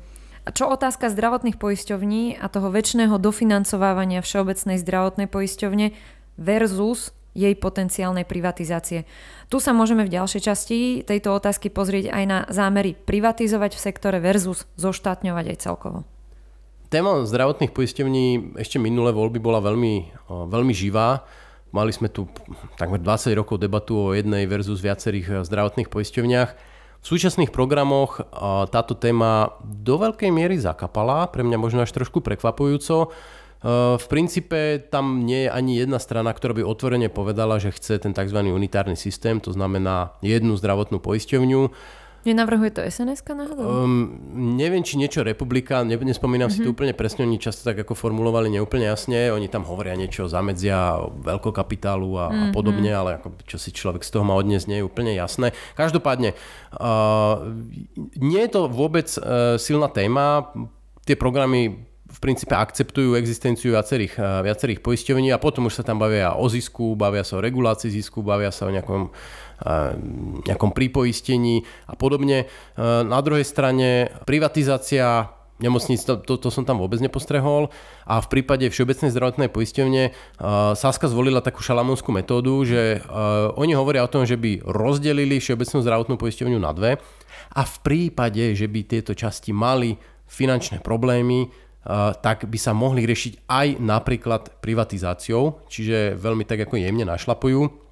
čo 0.47 0.71
otázka 0.71 1.11
zdravotných 1.11 1.59
poisťovní 1.59 2.39
a 2.39 2.47
toho 2.47 2.71
väčšného 2.71 3.19
dofinancovávania 3.19 4.23
Všeobecnej 4.23 4.79
zdravotnej 4.79 5.27
poisťovne 5.27 5.91
versus 6.39 7.11
jej 7.37 7.53
potenciálnej 7.53 8.25
privatizácie. 8.25 9.05
Tu 9.51 9.57
sa 9.61 9.69
môžeme 9.69 10.01
v 10.01 10.13
ďalšej 10.17 10.41
časti 10.41 10.77
tejto 11.05 11.37
otázky 11.37 11.69
pozrieť 11.69 12.09
aj 12.09 12.23
na 12.25 12.39
zámery 12.49 12.97
privatizovať 12.97 13.77
v 13.77 13.83
sektore 13.83 14.17
versus 14.17 14.65
zoštátňovať 14.81 15.45
aj 15.53 15.57
celkovo. 15.61 16.01
Téma 16.89 17.27
zdravotných 17.27 17.75
poisťovní 17.75 18.57
ešte 18.57 18.81
minulé 18.81 19.11
voľby 19.13 19.37
bola 19.37 19.61
veľmi, 19.61 20.25
veľmi 20.31 20.73
živá. 20.73 21.27
Mali 21.77 21.93
sme 21.93 22.09
tu 22.09 22.25
takmer 22.81 22.97
20 22.97 23.37
rokov 23.37 23.61
debatu 23.61 24.09
o 24.09 24.17
jednej 24.17 24.49
versus 24.49 24.81
viacerých 24.81 25.45
zdravotných 25.45 25.93
poisťovniach. 25.93 26.49
V 26.97 27.05
súčasných 27.05 27.53
programoch 27.53 28.17
táto 28.73 28.97
téma 28.97 29.53
do 29.61 30.01
veľkej 30.01 30.33
miery 30.33 30.57
zakapala, 30.57 31.29
pre 31.29 31.45
mňa 31.45 31.57
možno 31.61 31.85
až 31.85 31.93
trošku 31.93 32.25
prekvapujúco. 32.25 33.13
V 34.01 34.05
princípe 34.09 34.81
tam 34.89 35.21
nie 35.21 35.45
je 35.45 35.53
ani 35.53 35.77
jedna 35.77 36.01
strana, 36.01 36.33
ktorá 36.33 36.57
by 36.57 36.65
otvorene 36.65 37.13
povedala, 37.13 37.61
že 37.61 37.69
chce 37.69 38.01
ten 38.01 38.17
tzv. 38.17 38.41
unitárny 38.41 38.97
systém, 38.97 39.37
to 39.37 39.53
znamená 39.53 40.17
jednu 40.25 40.57
zdravotnú 40.57 40.97
poisťovňu. 40.97 41.61
Nenavrhuje 42.27 42.75
to 42.75 42.81
SNS 42.83 43.23
náhodou? 43.23 43.87
Um, 43.87 44.19
neviem, 44.59 44.83
či 44.83 44.99
niečo 44.99 45.23
republika, 45.23 45.87
ne, 45.87 45.95
nespomínam 45.95 46.51
mm-hmm. 46.51 46.59
si 46.59 46.67
to 46.67 46.69
mhm. 46.69 46.75
úplne 46.75 46.93
presne, 46.93 47.23
oni 47.23 47.39
často 47.39 47.63
tak 47.63 47.87
ako 47.87 47.95
formulovali 47.95 48.51
neúplne 48.51 48.83
jasne, 48.83 49.31
oni 49.31 49.47
tam 49.47 49.63
hovoria 49.63 49.95
niečo 49.95 50.27
o 50.27 50.31
zamedzia 50.31 50.99
veľkokapitálu 51.23 52.09
a, 52.19 52.25
mm-hmm. 52.27 52.43
a 52.43 52.45
mhm. 52.51 52.53
podobne, 52.53 52.91
ale 52.91 53.23
ako, 53.23 53.39
čo 53.47 53.55
si 53.55 53.71
človek 53.71 54.03
z 54.03 54.11
toho 54.11 54.27
má 54.27 54.35
odniesť, 54.35 54.67
nie 54.67 54.83
je 54.83 54.87
úplne 54.91 55.15
jasné. 55.15 55.55
Každopádne, 55.79 56.35
uh, 56.75 57.47
nie 58.19 58.43
je 58.43 58.51
to 58.51 58.67
vôbec 58.67 59.07
uh, 59.15 59.55
silná 59.55 59.87
téma, 59.87 60.51
tie 61.07 61.15
programy 61.15 61.86
v 62.07 62.19
princípe 62.23 62.55
akceptujú 62.55 63.19
existenciu 63.19 63.75
viacerých, 63.75 64.15
eh, 64.15 64.23
viacerých 64.47 64.79
poisťovní 64.79 65.29
a 65.35 65.41
potom 65.41 65.67
už 65.67 65.79
sa 65.79 65.83
tam 65.83 65.99
bavia 65.99 66.33
o 66.39 66.47
zisku, 66.47 66.95
bavia 66.95 67.27
sa 67.27 67.37
o 67.37 67.43
regulácii 67.43 67.91
zisku, 67.91 68.23
bavia 68.23 68.49
sa 68.49 68.67
o 68.67 68.71
nejakom, 68.71 69.11
eh, 69.11 69.91
nejakom 70.47 70.71
prípoistení 70.71 71.67
a 71.91 71.99
podobne. 71.99 72.47
Eh, 72.47 73.03
na 73.03 73.19
druhej 73.19 73.43
strane 73.43 74.07
privatizácia 74.23 75.35
nemocníc, 75.57 76.05
to, 76.05 76.21
to, 76.21 76.37
to 76.37 76.53
som 76.53 76.69
tam 76.69 76.77
vôbec 76.77 77.01
nepostrehol. 77.01 77.73
A 78.05 78.21
v 78.21 78.27
prípade 78.29 78.69
Všeobecnej 78.69 79.09
zdravotnej 79.09 79.49
poisťovne 79.49 80.13
uh, 80.13 80.77
Saska 80.77 81.09
zvolila 81.09 81.41
takú 81.41 81.65
šalamúnskú 81.65 82.13
metódu, 82.13 82.61
že 82.61 83.01
oni 83.57 83.73
hovoria 83.73 84.05
o 84.05 84.11
tom, 84.11 84.21
že 84.21 84.37
by 84.37 84.61
rozdelili 84.61 85.41
Všeobecnú 85.41 85.81
zdravotnú 85.81 86.13
poisťovňu 86.21 86.61
na 86.61 86.69
dve 86.77 87.01
a 87.57 87.61
v 87.65 87.75
prípade, 87.81 88.53
že 88.53 88.69
by 88.69 88.85
tieto 88.85 89.17
časti 89.17 89.49
mali 89.49 89.97
finančné 90.29 90.85
problémy, 90.85 91.49
tak 92.19 92.43
by 92.51 92.57
sa 92.59 92.75
mohli 92.75 93.07
riešiť 93.07 93.47
aj 93.47 93.67
napríklad 93.79 94.59
privatizáciou, 94.59 95.63
čiže 95.71 96.19
veľmi 96.19 96.43
tak 96.43 96.67
ako 96.67 96.75
jemne 96.75 97.07
našlapujú. 97.07 97.87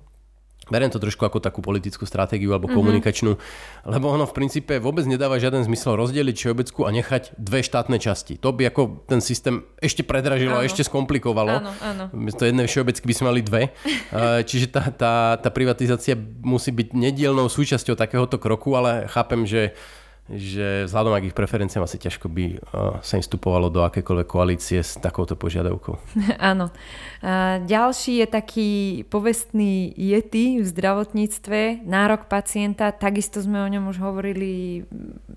Beriem 0.65 0.89
to 0.89 0.97
trošku 0.97 1.21
ako 1.21 1.37
takú 1.37 1.61
politickú 1.61 2.09
stratégiu 2.09 2.49
alebo 2.49 2.65
mm-hmm. 2.65 2.81
komunikačnú, 2.81 3.37
lebo 3.85 4.09
ono 4.09 4.25
v 4.25 4.33
princípe 4.33 4.81
vôbec 4.81 5.05
nedáva 5.05 5.37
žiaden 5.37 5.61
zmysel 5.61 5.93
rozdeliť 5.93 6.33
Všeobecku 6.33 6.81
a 6.81 6.89
nechať 6.89 7.37
dve 7.37 7.61
štátne 7.61 8.01
časti. 8.01 8.41
To 8.41 8.49
by 8.49 8.73
ako 8.73 9.05
ten 9.05 9.21
systém 9.21 9.61
ešte 9.77 10.01
predražilo 10.01 10.57
áno. 10.57 10.65
a 10.65 10.67
ešte 10.67 10.81
skomplikovalo. 10.81 11.61
Áno, 11.61 11.71
áno. 11.85 12.03
To 12.09 12.49
jedné 12.49 12.65
Všeobecky 12.65 13.05
by 13.05 13.13
sme 13.13 13.25
mali 13.29 13.41
dve. 13.45 13.77
Čiže 14.49 14.73
tá, 14.73 14.89
tá, 14.89 15.13
tá 15.37 15.49
privatizácia 15.53 16.17
musí 16.41 16.73
byť 16.73 16.97
nedielnou 16.97 17.45
súčasťou 17.45 17.93
takéhoto 17.93 18.41
kroku, 18.41 18.73
ale 18.73 19.05
chápem, 19.05 19.45
že 19.45 19.77
že 20.25 20.89
vzhľadom 20.89 21.21
k 21.21 21.29
ich 21.29 21.37
preferenciám 21.37 21.85
asi 21.85 22.01
ťažko 22.01 22.25
by 22.33 22.57
sa 23.05 23.21
im 23.21 23.23
vstupovalo 23.23 23.69
do 23.69 23.85
akékoľvek 23.85 24.25
koalície 24.25 24.81
s 24.81 24.97
takouto 24.97 25.37
požiadavkou. 25.37 26.01
Áno. 26.41 26.73
A 27.21 27.61
ďalší 27.61 28.25
je 28.25 28.27
taký 28.27 28.69
povestný 29.05 29.93
jety 29.93 30.61
v 30.61 30.65
zdravotníctve, 30.65 31.85
nárok 31.85 32.25
pacienta, 32.25 32.89
takisto 32.89 33.37
sme 33.37 33.61
o 33.61 33.69
ňom 33.69 33.93
už 33.93 34.01
hovorili 34.01 34.81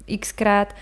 x 0.09 0.33
krát 0.33 0.73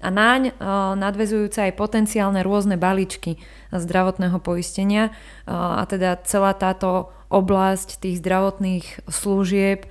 a 0.00 0.08
naň 0.08 0.56
nadvezujúce 0.98 1.62
aj 1.62 1.78
potenciálne 1.78 2.40
rôzne 2.42 2.80
balíčky 2.80 3.38
zdravotného 3.70 4.40
poistenia 4.40 5.12
a 5.46 5.84
teda 5.86 6.18
celá 6.26 6.56
táto 6.56 7.12
oblasť 7.28 8.02
tých 8.02 8.18
zdravotných 8.18 9.06
služieb 9.06 9.86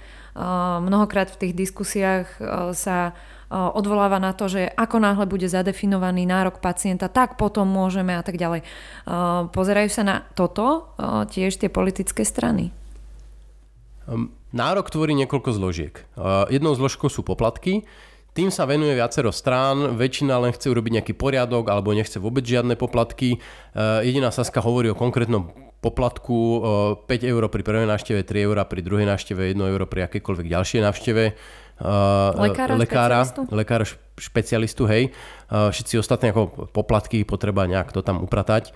mnohokrát 0.83 1.31
v 1.31 1.39
tých 1.47 1.53
diskusiách 1.55 2.27
sa 2.75 3.15
odvoláva 3.51 4.17
na 4.23 4.31
to, 4.31 4.47
že 4.47 4.71
ako 4.71 5.03
náhle 5.03 5.27
bude 5.27 5.43
zadefinovaný 5.51 6.23
nárok 6.23 6.63
pacienta, 6.63 7.11
tak 7.11 7.35
potom 7.35 7.67
môžeme 7.67 8.15
a 8.15 8.23
tak 8.23 8.39
ďalej. 8.39 8.63
Pozerajú 9.51 9.89
sa 9.91 10.03
na 10.07 10.15
toto 10.33 10.95
tiež 11.27 11.59
tie 11.59 11.67
politické 11.67 12.23
strany? 12.23 12.71
Hm, 14.07 14.31
nárok 14.55 14.87
tvorí 14.87 15.11
niekoľko 15.19 15.51
zložiek. 15.51 15.95
Jednou 16.47 16.71
zložkou 16.79 17.11
sú 17.11 17.27
poplatky, 17.27 17.83
tým 18.31 18.47
sa 18.47 18.63
venuje 18.63 18.95
viacero 18.95 19.27
strán, 19.35 19.99
väčšina 19.99 20.39
len 20.39 20.55
chce 20.55 20.71
urobiť 20.71 21.03
nejaký 21.03 21.13
poriadok 21.19 21.67
alebo 21.67 21.91
nechce 21.91 22.15
vôbec 22.15 22.47
žiadne 22.47 22.79
poplatky. 22.79 23.43
Jediná 23.75 24.31
Saska 24.31 24.63
hovorí 24.63 24.87
o 24.87 24.95
konkrétnom 24.95 25.51
poplatku 25.83 26.39
5 27.03 27.11
eur 27.27 27.43
pri 27.51 27.61
prvej 27.65 27.89
návšteve, 27.91 28.23
3 28.23 28.47
eur 28.47 28.57
pri 28.63 28.79
druhej 28.79 29.03
návšteve, 29.11 29.51
1 29.51 29.59
euro 29.59 29.83
pri 29.83 30.07
akékoľvek 30.07 30.47
ďalšej 30.47 30.79
návšteve 30.79 31.23
lekára, 32.37 32.77
lekára, 32.77 33.25
špecialistu? 33.25 33.41
lekára 33.49 33.85
špecialistu, 34.21 34.83
hej. 34.85 35.03
Všetci 35.49 35.97
ostatní 35.97 36.29
ako 36.29 36.69
poplatky 36.69 37.25
potreba 37.25 37.65
nejak 37.65 37.89
to 37.89 38.05
tam 38.05 38.21
upratať. 38.21 38.71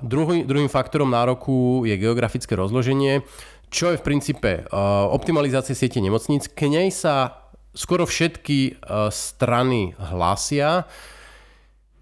Druhý, 0.00 0.46
druhým 0.46 0.70
faktorom 0.70 1.10
nároku 1.10 1.82
je 1.84 1.98
geografické 1.98 2.54
rozloženie, 2.56 3.26
čo 3.70 3.92
je 3.92 4.00
v 4.00 4.06
princípe 4.06 4.64
optimalizácia 5.10 5.74
siete 5.74 5.98
nemocníc. 5.98 6.46
K 6.50 6.70
nej 6.70 6.88
sa 6.94 7.44
skoro 7.74 8.06
všetky 8.06 8.82
strany 9.10 9.94
hlásia. 9.98 10.88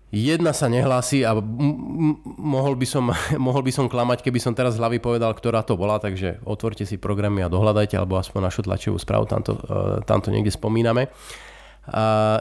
Jedna 0.09 0.57
sa 0.57 0.73
nehlási 0.73 1.21
a 1.21 1.37
mohol 2.41 2.81
by, 2.81 2.87
som, 2.89 3.13
mohol 3.37 3.61
by 3.61 3.73
som 3.73 3.87
klamať, 3.93 4.25
keby 4.25 4.41
som 4.41 4.57
teraz 4.57 4.77
z 4.77 4.81
hlavy 4.81 5.05
povedal, 5.05 5.37
ktorá 5.37 5.61
to 5.61 5.77
bola, 5.77 6.01
takže 6.01 6.41
otvorte 6.49 6.89
si 6.89 6.97
programy 6.97 7.45
a 7.45 7.53
dohľadajte, 7.53 8.01
alebo 8.01 8.17
aspoň 8.17 8.41
našu 8.49 8.65
tlačovú 8.65 8.97
správu, 8.97 9.29
tam 9.29 9.45
to, 9.45 9.53
e, 9.61 10.01
tam 10.09 10.25
to 10.25 10.33
niekde 10.33 10.49
spomíname. 10.49 11.13
A 11.93 12.41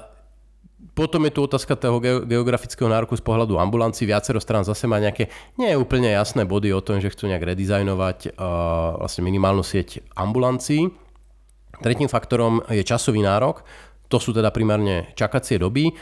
potom 0.98 1.22
je 1.30 1.34
tu 1.34 1.46
otázka 1.46 1.78
toho 1.78 2.02
geografického 2.02 2.90
nároku 2.90 3.14
z 3.14 3.22
pohľadu 3.22 3.62
ambulancií. 3.62 4.10
Viacero 4.10 4.42
strán 4.42 4.66
zase 4.66 4.90
má 4.90 4.98
nejaké 4.98 5.30
nie 5.62 5.70
je 5.70 5.78
úplne 5.78 6.10
jasné 6.10 6.42
body 6.42 6.74
o 6.74 6.82
tom, 6.82 6.98
že 6.98 7.14
chcú 7.14 7.30
nejak 7.30 7.54
redizajnovať 7.54 8.34
uh, 8.34 8.98
vlastne 8.98 9.22
minimálnu 9.22 9.62
sieť 9.62 10.02
ambulancií. 10.18 10.90
Tretím 11.86 12.10
faktorom 12.10 12.66
je 12.74 12.82
časový 12.82 13.22
nárok. 13.22 13.62
To 14.10 14.18
sú 14.18 14.34
teda 14.34 14.50
primárne 14.50 15.14
čakacie 15.14 15.62
doby. 15.62 15.94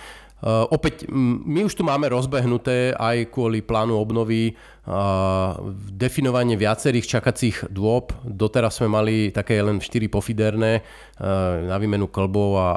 Uh, 0.45 0.69
opäť, 0.69 1.09
my 1.09 1.65
už 1.65 1.73
tu 1.73 1.81
máme 1.81 2.05
rozbehnuté 2.05 2.93
aj 2.93 3.33
kvôli 3.33 3.65
plánu 3.65 3.97
obnovy 3.97 4.53
uh, 4.53 5.57
definovanie 5.89 6.53
viacerých 6.53 7.17
čakacích 7.17 7.73
dôb. 7.73 8.13
Doteraz 8.21 8.77
sme 8.77 8.93
mali 8.93 9.33
také 9.33 9.57
len 9.57 9.81
4 9.81 10.05
pofiderné 10.05 10.85
uh, 10.85 11.65
na 11.65 11.81
výmenu 11.81 12.13
klbov 12.13 12.61
a, 12.61 12.69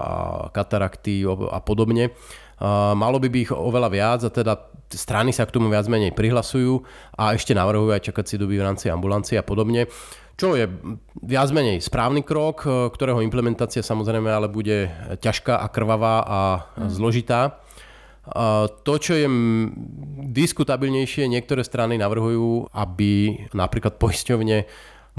katarakty 0.48 1.28
a 1.28 1.60
podobne. 1.60 2.16
Malo 2.98 3.22
by 3.22 3.28
by 3.30 3.38
ich 3.38 3.52
oveľa 3.54 3.86
viac 3.86 4.20
a 4.26 4.34
teda 4.34 4.58
strany 4.90 5.30
sa 5.30 5.46
k 5.46 5.54
tomu 5.54 5.70
viac 5.70 5.86
menej 5.86 6.10
prihlasujú 6.10 6.82
a 7.14 7.30
ešte 7.30 7.54
navrhujú 7.54 7.94
aj 7.94 8.10
čakacie 8.10 8.34
doby 8.34 8.58
v 8.58 8.66
rámci 8.66 8.90
ambulancie 8.90 9.38
a 9.38 9.46
podobne. 9.46 9.86
Čo 10.38 10.54
je 10.54 10.70
viac 11.18 11.50
menej 11.50 11.82
správny 11.82 12.22
krok, 12.22 12.62
e, 12.62 12.94
ktorého 12.94 13.26
implementácia 13.26 13.82
samozrejme 13.82 14.30
ale 14.30 14.46
bude 14.46 14.86
ťažká 15.18 15.58
a 15.58 15.66
krvavá 15.66 16.22
a 16.22 16.40
mm. 16.78 16.88
zložitá. 16.94 17.58
A 18.28 18.68
to, 18.84 19.00
čo 19.00 19.16
je 19.16 19.26
diskutabilnejšie, 20.30 21.32
niektoré 21.32 21.64
strany 21.64 21.96
navrhujú, 21.96 22.70
aby 22.70 23.44
napríklad 23.56 23.96
poisťovne 23.96 24.68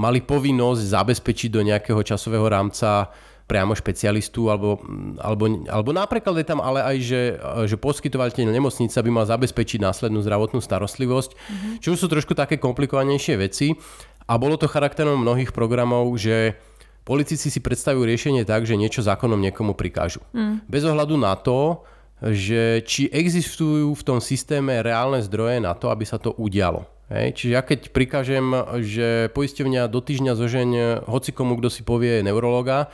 mali 0.00 0.18
povinnosť 0.24 0.80
zabezpečiť 0.80 1.50
do 1.52 1.60
nejakého 1.66 2.00
časového 2.00 2.46
rámca 2.48 3.10
priamo 3.50 3.74
špecialistu, 3.74 4.46
alebo, 4.46 4.78
alebo, 5.18 5.50
alebo 5.66 5.90
napríklad 5.90 6.38
je 6.38 6.46
tam 6.46 6.62
ale 6.62 6.86
aj, 6.86 6.96
že, 7.02 7.22
že 7.66 7.74
poskytovateľ 7.74 8.46
nemocnice 8.46 8.94
by 8.94 9.10
mal 9.10 9.26
zabezpečiť 9.26 9.82
následnú 9.82 10.22
zdravotnú 10.22 10.62
starostlivosť, 10.62 11.30
mm-hmm. 11.34 11.72
čo 11.82 11.98
sú 11.98 12.06
trošku 12.06 12.38
také 12.38 12.62
komplikovanejšie 12.62 13.34
veci. 13.42 13.74
A 14.30 14.38
bolo 14.38 14.54
to 14.54 14.70
charakterom 14.70 15.18
mnohých 15.18 15.50
programov, 15.50 16.06
že 16.14 16.54
politici 17.02 17.50
si 17.50 17.58
predstavujú 17.58 18.06
riešenie 18.06 18.46
tak, 18.46 18.62
že 18.62 18.78
niečo 18.78 19.02
zákonom 19.02 19.42
niekomu 19.42 19.74
prikážu. 19.74 20.22
Mm. 20.30 20.62
Bez 20.70 20.86
ohľadu 20.86 21.18
na 21.18 21.34
to, 21.34 21.82
že 22.22 22.86
či 22.86 23.10
existujú 23.10 23.90
v 23.90 24.02
tom 24.06 24.22
systéme 24.22 24.86
reálne 24.86 25.18
zdroje 25.18 25.58
na 25.58 25.74
to, 25.74 25.90
aby 25.90 26.06
sa 26.06 26.22
to 26.22 26.30
udialo. 26.38 26.86
Hej, 27.10 27.34
čiže 27.34 27.52
ja 27.58 27.62
keď 27.66 27.90
prikážem, 27.90 28.54
že 28.86 29.34
poisťovňa 29.34 29.90
do 29.90 29.98
týždňa 29.98 30.32
zožeň 30.38 30.70
hoci 31.10 31.34
komu, 31.34 31.58
kto 31.58 31.66
si 31.66 31.82
povie 31.82 32.22
neurologa, 32.22 32.86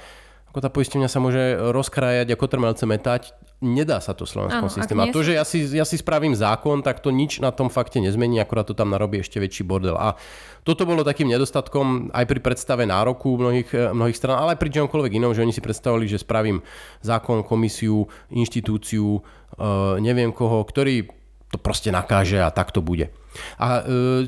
ako 0.48 0.64
tá 0.64 0.72
poisťovňa 0.72 1.08
sa 1.12 1.20
môže 1.20 1.60
rozkrájať 1.68 2.32
ako 2.32 2.44
trmelce 2.48 2.88
metať, 2.88 3.36
nedá 3.64 4.04
sa 4.04 4.12
to 4.12 4.28
v 4.28 4.36
slovenskom 4.36 4.68
systéme. 4.68 5.08
A 5.08 5.12
to, 5.12 5.24
že 5.24 5.32
ja 5.32 5.44
si, 5.44 5.64
ja 5.64 5.88
si 5.88 5.96
spravím 5.96 6.36
zákon, 6.36 6.84
tak 6.84 7.00
to 7.00 7.08
nič 7.08 7.40
na 7.40 7.48
tom 7.48 7.72
fakte 7.72 8.04
nezmení, 8.04 8.36
akorát 8.36 8.68
to 8.68 8.76
tam 8.76 8.92
narobí 8.92 9.24
ešte 9.24 9.40
väčší 9.40 9.64
bordel. 9.64 9.96
A 9.96 10.20
toto 10.60 10.84
bolo 10.84 11.00
takým 11.00 11.30
nedostatkom 11.32 12.12
aj 12.12 12.24
pri 12.28 12.40
predstave 12.44 12.84
nároku 12.84 13.40
mnohých, 13.40 13.96
mnohých 13.96 14.18
stran, 14.18 14.36
ale 14.36 14.56
aj 14.56 14.60
pri 14.60 14.70
čomkoľvek 14.76 15.12
inom, 15.16 15.32
že 15.32 15.40
oni 15.40 15.56
si 15.56 15.64
predstavili, 15.64 16.04
že 16.04 16.20
spravím 16.20 16.60
zákon, 17.00 17.40
komisiu, 17.48 18.04
inštitúciu, 18.28 19.20
uh, 19.20 19.96
neviem 20.04 20.36
koho, 20.36 20.60
ktorý 20.60 21.08
to 21.48 21.58
proste 21.62 21.88
nakáže 21.94 22.42
a 22.42 22.50
tak 22.50 22.74
to 22.74 22.82
bude. 22.82 23.14
A 23.62 23.86
e, 23.86 24.26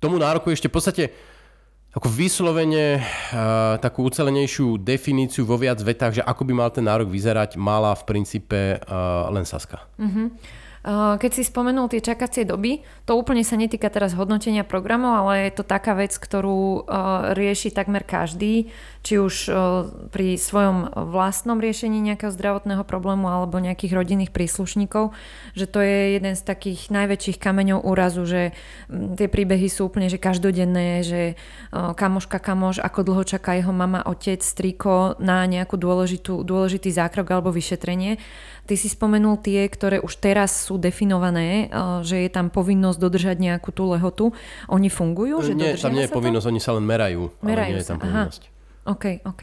tomu 0.00 0.16
nároku 0.16 0.48
ešte 0.48 0.72
v 0.72 0.74
podstate 0.74 1.02
ako 1.94 2.10
vyslovene 2.10 2.98
uh, 2.98 3.78
takú 3.78 4.02
ucelenejšiu 4.10 4.82
definíciu 4.82 5.46
vo 5.46 5.54
viac 5.54 5.78
vetách, 5.78 6.18
že 6.20 6.26
ako 6.26 6.42
by 6.42 6.52
mal 6.52 6.70
ten 6.74 6.82
nárok 6.82 7.06
vyzerať, 7.06 7.54
mala 7.54 7.94
v 7.94 8.02
princípe 8.02 8.82
uh, 8.82 9.30
len 9.30 9.46
Saska. 9.46 9.86
Uh-huh. 9.94 10.34
Keď 10.84 11.30
si 11.32 11.48
spomenul 11.48 11.88
tie 11.88 12.04
čakacie 12.04 12.44
doby, 12.44 12.84
to 13.08 13.16
úplne 13.16 13.40
sa 13.40 13.56
netýka 13.56 13.88
teraz 13.88 14.12
hodnotenia 14.12 14.68
programov, 14.68 15.24
ale 15.24 15.48
je 15.48 15.56
to 15.56 15.64
taká 15.64 15.96
vec, 15.96 16.12
ktorú 16.12 16.84
rieši 17.32 17.72
takmer 17.72 18.04
každý, 18.04 18.68
či 19.00 19.16
už 19.16 19.48
pri 20.12 20.36
svojom 20.36 20.92
vlastnom 21.08 21.56
riešení 21.56 22.04
nejakého 22.04 22.28
zdravotného 22.28 22.84
problému 22.84 23.24
alebo 23.32 23.64
nejakých 23.64 23.96
rodinných 23.96 24.32
príslušníkov, 24.36 25.16
že 25.56 25.64
to 25.64 25.80
je 25.80 26.20
jeden 26.20 26.36
z 26.36 26.42
takých 26.44 26.92
najväčších 26.92 27.40
kameňov 27.40 27.80
úrazu, 27.80 28.28
že 28.28 28.52
tie 28.92 29.28
príbehy 29.28 29.72
sú 29.72 29.88
úplne 29.88 30.12
že 30.12 30.20
každodenné, 30.20 31.00
že 31.00 31.40
kamoška 31.72 32.36
kamoš, 32.36 32.84
ako 32.84 33.08
dlho 33.08 33.24
čaká 33.24 33.56
jeho 33.56 33.72
mama, 33.72 34.04
otec, 34.04 34.44
striko 34.44 35.16
na 35.16 35.48
nejakú 35.48 35.80
dôležitú, 35.80 36.44
dôležitý 36.44 36.92
zákrok 36.92 37.40
alebo 37.40 37.48
vyšetrenie. 37.56 38.20
Ty 38.64 38.74
si 38.80 38.88
spomenul 38.88 39.36
tie, 39.44 39.68
ktoré 39.68 40.00
už 40.00 40.16
teraz 40.16 40.68
sú 40.68 40.80
definované, 40.80 41.68
eh, 41.68 42.00
že 42.00 42.24
je 42.24 42.30
tam 42.32 42.48
povinnosť 42.48 42.98
dodržať 42.98 43.36
nejakú 43.40 43.70
tú 43.70 43.92
lehotu. 43.92 44.32
Oni 44.72 44.88
fungujú? 44.88 45.44
Že 45.44 45.54
nie, 45.54 45.72
tam 45.76 45.92
nie 45.92 46.08
je 46.08 46.12
povinnosť, 46.12 46.46
to? 46.48 46.52
oni 46.52 46.60
sa 46.60 46.72
len 46.76 46.84
merajú. 46.84 47.28
Merajú 47.44 47.72
ale 47.72 47.78
nie 47.78 47.84
sa. 47.84 47.84
je 47.84 47.90
tam 47.92 48.00
povinnosť. 48.00 48.42
Aha. 48.48 48.52
OK, 48.84 49.04
OK. 49.24 49.42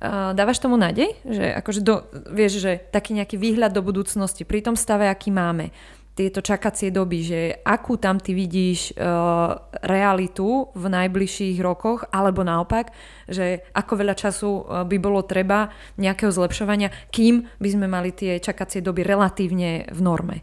Uh, 0.00 0.32
dávaš 0.32 0.56
tomu 0.56 0.80
nádej? 0.80 1.12
Že 1.28 1.60
akože 1.60 1.80
do, 1.84 2.08
vieš, 2.32 2.64
že 2.64 2.80
taký 2.88 3.12
nejaký 3.12 3.36
výhľad 3.36 3.68
do 3.76 3.84
budúcnosti 3.84 4.48
pri 4.48 4.64
tom 4.64 4.72
stave, 4.72 5.04
aký 5.04 5.28
máme, 5.28 5.76
tieto 6.14 6.44
čakacie 6.44 6.90
doby, 6.92 7.18
že 7.22 7.40
akú 7.64 7.96
tam 7.96 8.20
ty 8.20 8.36
vidíš 8.36 8.92
uh, 8.92 9.56
realitu 9.86 10.68
v 10.74 10.84
najbližších 10.90 11.56
rokoch, 11.62 12.04
alebo 12.10 12.44
naopak, 12.44 12.92
že 13.30 13.64
ako 13.72 13.92
veľa 14.04 14.14
času 14.18 14.50
uh, 14.50 14.62
by 14.84 14.96
bolo 15.00 15.24
treba 15.24 15.70
nejakého 15.96 16.28
zlepšovania, 16.34 16.92
kým 17.08 17.46
by 17.56 17.68
sme 17.70 17.86
mali 17.88 18.10
tie 18.12 18.42
čakacie 18.42 18.84
doby 18.84 19.06
relatívne 19.06 19.88
v 19.88 20.00
norme. 20.02 20.36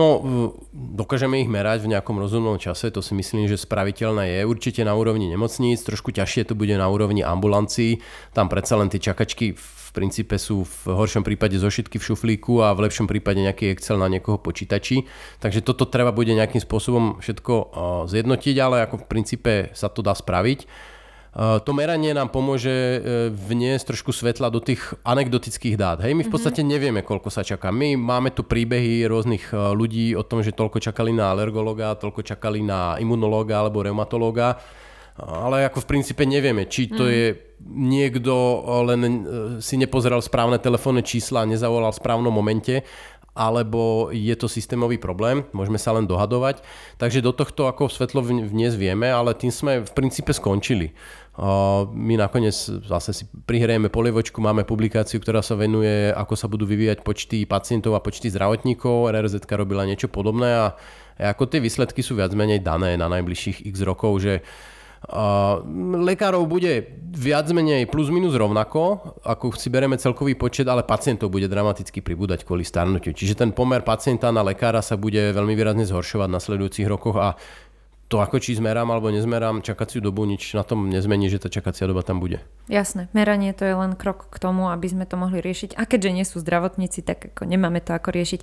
No, 0.00 0.24
dokážeme 0.72 1.44
ich 1.44 1.50
merať 1.52 1.84
v 1.84 1.92
nejakom 1.92 2.16
rozumnom 2.16 2.56
čase, 2.56 2.88
to 2.88 3.04
si 3.04 3.12
myslím, 3.12 3.52
že 3.52 3.60
spraviteľné 3.60 4.32
je. 4.32 4.48
Určite 4.48 4.80
na 4.80 4.96
úrovni 4.96 5.28
nemocníc, 5.28 5.84
trošku 5.84 6.08
ťažšie 6.16 6.48
to 6.48 6.54
bude 6.56 6.72
na 6.72 6.88
úrovni 6.88 7.20
ambulancií. 7.20 8.00
Tam 8.32 8.48
predsa 8.48 8.80
len 8.80 8.88
tie 8.88 8.96
čakačky 8.96 9.52
v 9.52 9.88
princípe 9.92 10.40
sú 10.40 10.64
v 10.64 10.96
horšom 10.96 11.20
prípade 11.20 11.60
zošitky 11.60 12.00
v 12.00 12.06
šuflíku 12.06 12.64
a 12.64 12.72
v 12.72 12.88
lepšom 12.88 13.10
prípade 13.10 13.44
nejaký 13.44 13.76
Excel 13.76 14.00
na 14.00 14.08
niekoho 14.08 14.40
počítači. 14.40 15.04
Takže 15.42 15.60
toto 15.60 15.84
treba 15.84 16.16
bude 16.16 16.32
nejakým 16.32 16.64
spôsobom 16.64 17.20
všetko 17.20 17.52
zjednotiť, 18.08 18.56
ale 18.56 18.88
ako 18.88 19.04
v 19.04 19.08
princípe 19.10 19.52
sa 19.76 19.92
to 19.92 20.00
dá 20.00 20.16
spraviť. 20.16 20.64
To 21.38 21.70
meranie 21.70 22.10
nám 22.10 22.34
pomôže 22.34 22.74
e, 22.74 22.98
vniesť 23.30 23.94
trošku 23.94 24.10
svetla 24.10 24.50
do 24.50 24.58
tých 24.58 24.82
anekdotických 25.06 25.78
dát. 25.78 26.02
Hej, 26.02 26.18
my 26.18 26.26
v 26.26 26.30
mhm. 26.30 26.34
podstate 26.34 26.66
nevieme, 26.66 27.06
koľko 27.06 27.30
sa 27.30 27.46
čaká. 27.46 27.70
My 27.70 27.94
máme 27.94 28.34
tu 28.34 28.42
príbehy 28.42 29.06
rôznych 29.06 29.54
e, 29.54 29.54
ľudí 29.54 30.18
o 30.18 30.26
tom, 30.26 30.42
že 30.42 30.50
toľko 30.50 30.82
čakali 30.82 31.14
na 31.14 31.30
alergologa, 31.30 31.94
toľko 31.94 32.26
čakali 32.26 32.66
na 32.66 32.98
imunológa 32.98 33.62
alebo 33.62 33.86
reumatológa 33.86 34.58
ale 35.20 35.68
ako 35.68 35.84
v 35.84 35.90
princípe 35.90 36.24
nevieme, 36.24 36.64
či 36.64 36.88
to 36.88 37.04
mm. 37.04 37.12
je 37.12 37.26
niekto 37.60 38.32
len 38.88 39.00
si 39.60 39.76
nepozeral 39.76 40.24
správne 40.24 40.56
telefónne 40.56 41.04
čísla 41.04 41.44
nezavolal 41.44 41.92
v 41.92 42.00
správnom 42.00 42.32
momente, 42.32 42.80
alebo 43.36 44.10
je 44.10 44.34
to 44.34 44.50
systémový 44.50 44.98
problém, 44.98 45.46
môžeme 45.54 45.78
sa 45.78 45.94
len 45.94 46.04
dohadovať. 46.04 46.66
Takže 46.98 47.22
do 47.22 47.30
tohto 47.30 47.70
ako 47.70 47.86
svetlo 47.86 48.26
dnes 48.26 48.74
vieme, 48.74 49.06
ale 49.06 49.38
tým 49.38 49.54
sme 49.54 49.72
v 49.86 49.92
princípe 49.94 50.34
skončili. 50.34 50.90
My 51.94 52.14
nakoniec 52.18 52.52
zase 52.84 53.14
si 53.14 53.24
prihrajeme 53.46 53.86
polievočku, 53.88 54.42
máme 54.42 54.66
publikáciu, 54.66 55.22
ktorá 55.22 55.40
sa 55.40 55.54
venuje, 55.54 56.10
ako 56.10 56.34
sa 56.34 56.50
budú 56.50 56.66
vyvíjať 56.66 57.06
počty 57.06 57.46
pacientov 57.46 57.94
a 57.94 58.04
počty 58.04 58.28
zdravotníkov. 58.28 59.14
RRZ 59.14 59.46
robila 59.46 59.86
niečo 59.86 60.10
podobné 60.10 60.50
a 60.52 60.74
ako 61.16 61.46
tie 61.48 61.62
výsledky 61.62 62.02
sú 62.02 62.18
viac 62.18 62.34
menej 62.34 62.60
dané 62.60 62.98
na 62.98 63.06
najbližších 63.08 63.62
x 63.72 63.76
rokov, 63.86 64.20
že 64.20 64.42
lekárov 65.96 66.44
bude 66.44 67.00
viac 67.16 67.48
menej 67.48 67.88
plus 67.88 68.12
minus 68.12 68.36
rovnako, 68.36 69.16
ako 69.24 69.56
si 69.56 69.72
bereme 69.72 69.96
celkový 69.96 70.36
počet, 70.36 70.68
ale 70.68 70.84
pacientov 70.84 71.32
bude 71.32 71.48
dramaticky 71.48 72.04
pribúdať 72.04 72.44
kvôli 72.44 72.68
starnutiu. 72.68 73.16
Čiže 73.16 73.40
ten 73.40 73.50
pomer 73.56 73.80
pacienta 73.80 74.28
na 74.28 74.44
lekára 74.44 74.84
sa 74.84 75.00
bude 75.00 75.32
veľmi 75.32 75.56
výrazne 75.56 75.88
zhoršovať 75.88 76.28
v 76.28 76.36
nasledujúcich 76.36 76.84
rokoch 76.84 77.16
a 77.16 77.32
to 78.10 78.18
ako 78.18 78.42
či 78.42 78.58
zmerám 78.58 78.90
alebo 78.90 79.14
nezmerám 79.14 79.62
čakaciu 79.62 80.02
dobu, 80.02 80.26
nič 80.26 80.58
na 80.58 80.66
tom 80.66 80.90
nezmení, 80.90 81.30
že 81.30 81.38
tá 81.38 81.46
čakacia 81.46 81.86
doba 81.86 82.02
tam 82.02 82.18
bude. 82.18 82.42
Jasné, 82.66 83.06
meranie 83.14 83.54
to 83.54 83.62
je 83.62 83.70
len 83.70 83.94
krok 83.94 84.26
k 84.34 84.36
tomu, 84.42 84.66
aby 84.66 84.90
sme 84.90 85.06
to 85.06 85.14
mohli 85.14 85.38
riešiť. 85.38 85.78
A 85.78 85.86
keďže 85.86 86.10
nie 86.10 86.26
sú 86.26 86.42
zdravotníci, 86.42 87.06
tak 87.06 87.30
ako 87.30 87.46
nemáme 87.46 87.78
to 87.78 87.94
ako 87.94 88.10
riešiť. 88.10 88.40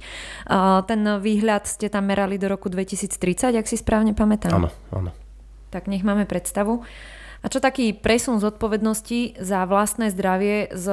Ten 0.88 1.02
výhľad 1.20 1.68
ste 1.68 1.92
tam 1.92 2.08
merali 2.08 2.40
do 2.40 2.48
roku 2.48 2.72
2030, 2.72 3.60
ak 3.60 3.68
si 3.68 3.76
správne 3.76 4.16
pamätám. 4.16 4.56
Áno, 4.56 4.72
áno 4.96 5.12
tak 5.68 5.92
nech 5.92 6.00
máme 6.00 6.24
predstavu. 6.24 6.88
A 7.44 7.52
čo 7.52 7.60
taký 7.60 7.92
presun 7.92 8.40
zodpovednosti 8.40 9.36
za 9.36 9.68
vlastné 9.68 10.16
zdravie 10.16 10.72
z 10.72 10.88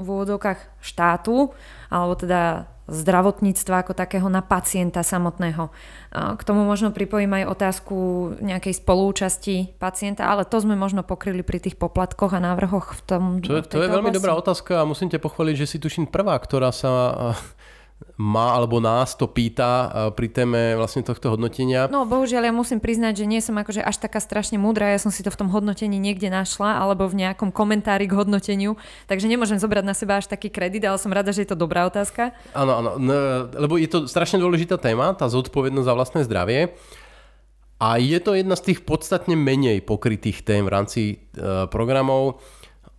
v 0.00 0.06
úvodovkách 0.08 0.80
štátu, 0.80 1.52
alebo 1.92 2.16
teda 2.16 2.72
zdravotníctva 2.88 3.84
ako 3.84 3.92
takého 3.92 4.32
na 4.32 4.40
pacienta 4.40 5.04
samotného. 5.04 5.68
K 6.10 6.42
tomu 6.42 6.66
možno 6.66 6.90
pripojím 6.90 7.38
aj 7.38 7.54
otázku 7.54 7.96
nejakej 8.42 8.82
spolúčasti 8.82 9.78
pacienta, 9.78 10.26
ale 10.26 10.42
to 10.42 10.58
sme 10.58 10.74
možno 10.74 11.06
pokryli 11.06 11.46
pri 11.46 11.62
tých 11.62 11.78
poplatkoch 11.78 12.34
a 12.34 12.42
návrhoch 12.42 12.98
v 12.98 13.02
tom. 13.06 13.22
To, 13.46 13.62
to 13.62 13.78
je 13.78 13.86
veľmi 13.86 14.10
oblasti. 14.10 14.18
dobrá 14.18 14.34
otázka 14.34 14.82
a 14.82 14.88
musím 14.90 15.06
ťa 15.06 15.22
pochváliť, 15.22 15.54
že 15.62 15.70
si 15.70 15.76
tuším 15.78 16.10
prvá, 16.10 16.34
ktorá 16.42 16.74
sa 16.74 16.90
ma 18.20 18.52
alebo 18.52 18.84
nás 18.84 19.16
to 19.16 19.24
pýta 19.24 19.88
pri 20.12 20.28
téme 20.28 20.76
vlastne 20.76 21.00
tohto 21.00 21.32
hodnotenia. 21.32 21.88
No 21.88 22.04
bohužiaľ 22.04 22.48
ja 22.48 22.54
musím 22.54 22.76
priznať, 22.76 23.24
že 23.24 23.28
nie 23.28 23.40
som 23.40 23.56
akože 23.56 23.80
až 23.80 23.96
taká 23.96 24.20
strašne 24.20 24.60
múdra, 24.60 24.92
ja 24.92 25.00
som 25.00 25.08
si 25.08 25.24
to 25.24 25.32
v 25.32 25.40
tom 25.40 25.48
hodnotení 25.48 25.96
niekde 25.96 26.28
našla 26.28 26.84
alebo 26.84 27.08
v 27.08 27.24
nejakom 27.24 27.48
komentári 27.48 28.04
k 28.04 28.16
hodnoteniu, 28.16 28.76
takže 29.08 29.24
nemôžem 29.24 29.56
zobrať 29.56 29.84
na 29.88 29.96
seba 29.96 30.20
až 30.20 30.28
taký 30.28 30.52
kredit, 30.52 30.84
ale 30.84 31.00
som 31.00 31.08
rada, 31.08 31.32
že 31.32 31.48
je 31.48 31.50
to 31.52 31.56
dobrá 31.56 31.88
otázka. 31.88 32.36
Áno, 32.52 32.84
áno, 32.84 32.90
no, 33.00 33.14
lebo 33.56 33.80
je 33.80 33.88
to 33.88 33.98
strašne 34.04 34.36
dôležitá 34.36 34.76
téma, 34.76 35.16
tá 35.16 35.24
zodpovednosť 35.24 35.88
za 35.88 35.96
vlastné 35.96 36.20
zdravie. 36.28 36.76
A 37.80 37.96
je 37.96 38.20
to 38.20 38.36
jedna 38.36 38.60
z 38.60 38.72
tých 38.72 38.84
podstatne 38.84 39.40
menej 39.40 39.80
pokrytých 39.80 40.44
tém 40.44 40.68
v 40.68 40.72
rámci 40.72 41.00
uh, 41.40 41.64
programov. 41.72 42.44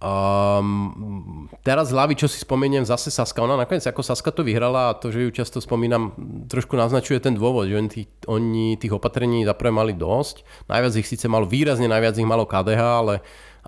Um, 0.01 1.45
teraz 1.61 1.93
z 1.93 1.93
hlavy, 1.93 2.17
čo 2.17 2.25
si 2.25 2.41
spomeniem, 2.41 2.81
zase 2.89 3.13
Saska. 3.13 3.45
Ona 3.45 3.53
nakoniec 3.53 3.85
ako 3.85 4.01
Saska 4.01 4.33
to 4.33 4.41
vyhrala 4.41 4.89
a 4.89 4.97
to, 4.97 5.13
že 5.13 5.21
ju 5.21 5.29
často 5.29 5.61
spomínam, 5.61 6.17
trošku 6.49 6.73
naznačuje 6.73 7.21
ten 7.21 7.37
dôvod, 7.37 7.69
že 7.69 7.77
oni 7.77 7.89
tých, 7.93 8.09
oni 8.25 8.81
tých 8.81 8.97
opatrení 8.97 9.45
zaprvé 9.45 9.69
mali 9.69 9.93
dosť. 9.93 10.41
Najviac 10.73 10.93
ich 10.97 11.05
síce 11.05 11.29
malo, 11.29 11.45
výrazne 11.45 11.85
najviac 11.85 12.17
ich 12.17 12.25
malo 12.25 12.49
KDH, 12.49 12.81
ale, 12.81 13.15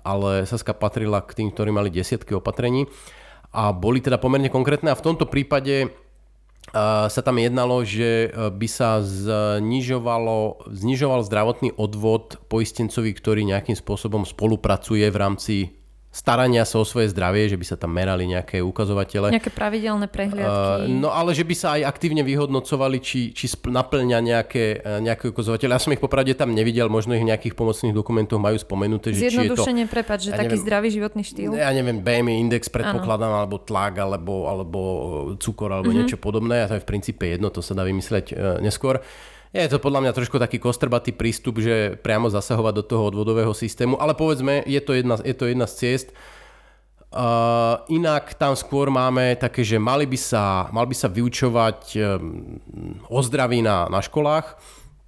ale 0.02 0.42
Saska 0.42 0.74
patrila 0.74 1.22
k 1.22 1.38
tým, 1.38 1.54
ktorí 1.54 1.70
mali 1.70 1.94
desiatky 1.94 2.34
opatrení 2.34 2.90
a 3.54 3.70
boli 3.70 4.02
teda 4.02 4.18
pomerne 4.18 4.50
konkrétne 4.50 4.90
a 4.90 4.98
v 4.98 5.06
tomto 5.06 5.30
prípade 5.30 5.94
Uh, 6.72 7.12
sa 7.12 7.20
tam 7.20 7.36
jednalo, 7.36 7.84
že 7.84 8.32
by 8.32 8.68
sa 8.72 9.04
znižovalo, 9.04 10.64
znižoval 10.72 11.20
zdravotný 11.28 11.76
odvod 11.76 12.40
poistencovi, 12.48 13.12
ktorý 13.12 13.44
nejakým 13.44 13.76
spôsobom 13.76 14.24
spolupracuje 14.24 15.04
v 15.12 15.20
rámci 15.20 15.83
starania 16.14 16.62
sa 16.62 16.78
o 16.78 16.86
svoje 16.86 17.10
zdravie, 17.10 17.50
že 17.50 17.58
by 17.58 17.66
sa 17.66 17.74
tam 17.74 17.90
merali 17.90 18.30
nejaké 18.30 18.62
ukazovatele. 18.62 19.34
Nejaké 19.34 19.50
pravidelné 19.50 20.06
prehliadky. 20.06 20.86
Uh, 20.86 20.86
no 20.86 21.10
ale 21.10 21.34
že 21.34 21.42
by 21.42 21.54
sa 21.58 21.74
aj 21.74 21.90
aktívne 21.90 22.22
vyhodnocovali, 22.22 23.02
či, 23.02 23.34
či 23.34 23.50
naplňa 23.50 24.18
nejaké, 24.22 24.64
eh, 24.78 25.02
nejaké 25.02 25.34
ukazovatele. 25.34 25.74
Ja 25.74 25.82
som 25.82 25.90
ich 25.90 25.98
popravde 25.98 26.30
tam 26.38 26.54
nevidel, 26.54 26.86
možno 26.86 27.18
ich 27.18 27.26
v 27.26 27.34
nejakých 27.34 27.58
pomocných 27.58 27.90
dokumentoch 27.90 28.38
majú 28.38 28.54
spomenuté. 28.54 29.10
Že 29.10 29.42
Zjednodušenie, 29.42 29.90
prepáč, 29.90 30.30
že 30.30 30.38
ja 30.38 30.38
taký 30.38 30.54
neviem, 30.54 30.64
zdravý 30.70 30.88
životný 30.94 31.22
štýl. 31.26 31.50
Ja 31.58 31.74
neviem, 31.74 31.98
BMI 31.98 32.38
index 32.46 32.70
predpokladám, 32.70 33.34
ano. 33.34 33.38
alebo 33.42 33.56
tlak, 33.58 33.98
alebo, 33.98 34.46
alebo 34.46 34.80
cukor, 35.42 35.74
alebo 35.74 35.90
mm-hmm. 35.90 35.98
niečo 36.06 36.18
podobné. 36.22 36.62
A 36.62 36.70
to 36.70 36.78
je 36.78 36.84
v 36.86 36.88
princípe 36.88 37.26
jedno, 37.26 37.50
to 37.50 37.58
sa 37.58 37.74
dá 37.74 37.82
vymysleť 37.82 38.26
uh, 38.30 38.62
neskôr. 38.62 39.02
Je 39.54 39.70
to 39.70 39.78
podľa 39.78 40.02
mňa 40.02 40.16
trošku 40.18 40.34
taký 40.42 40.58
kostrbatý 40.58 41.14
prístup, 41.14 41.62
že 41.62 41.94
priamo 42.02 42.26
zasahovať 42.26 42.74
do 42.74 42.84
toho 42.90 43.02
odvodového 43.14 43.54
systému, 43.54 43.94
ale 44.02 44.10
povedzme, 44.18 44.66
je 44.66 44.82
to 44.82 44.98
jedna, 44.98 45.14
je 45.22 45.30
to 45.30 45.46
jedna 45.46 45.70
z 45.70 45.74
ciest. 45.78 46.08
Uh, 47.14 47.78
inak 47.86 48.34
tam 48.34 48.58
skôr 48.58 48.90
máme 48.90 49.38
také, 49.38 49.62
že 49.62 49.78
mali 49.78 50.10
by 50.10 50.18
sa, 50.18 50.66
mal 50.74 50.90
by 50.90 50.98
sa 50.98 51.06
vyučovať 51.06 51.94
um, 51.94 52.58
o 53.06 53.22
zdraví 53.22 53.62
na, 53.62 53.86
na 53.86 54.02
školách, 54.02 54.58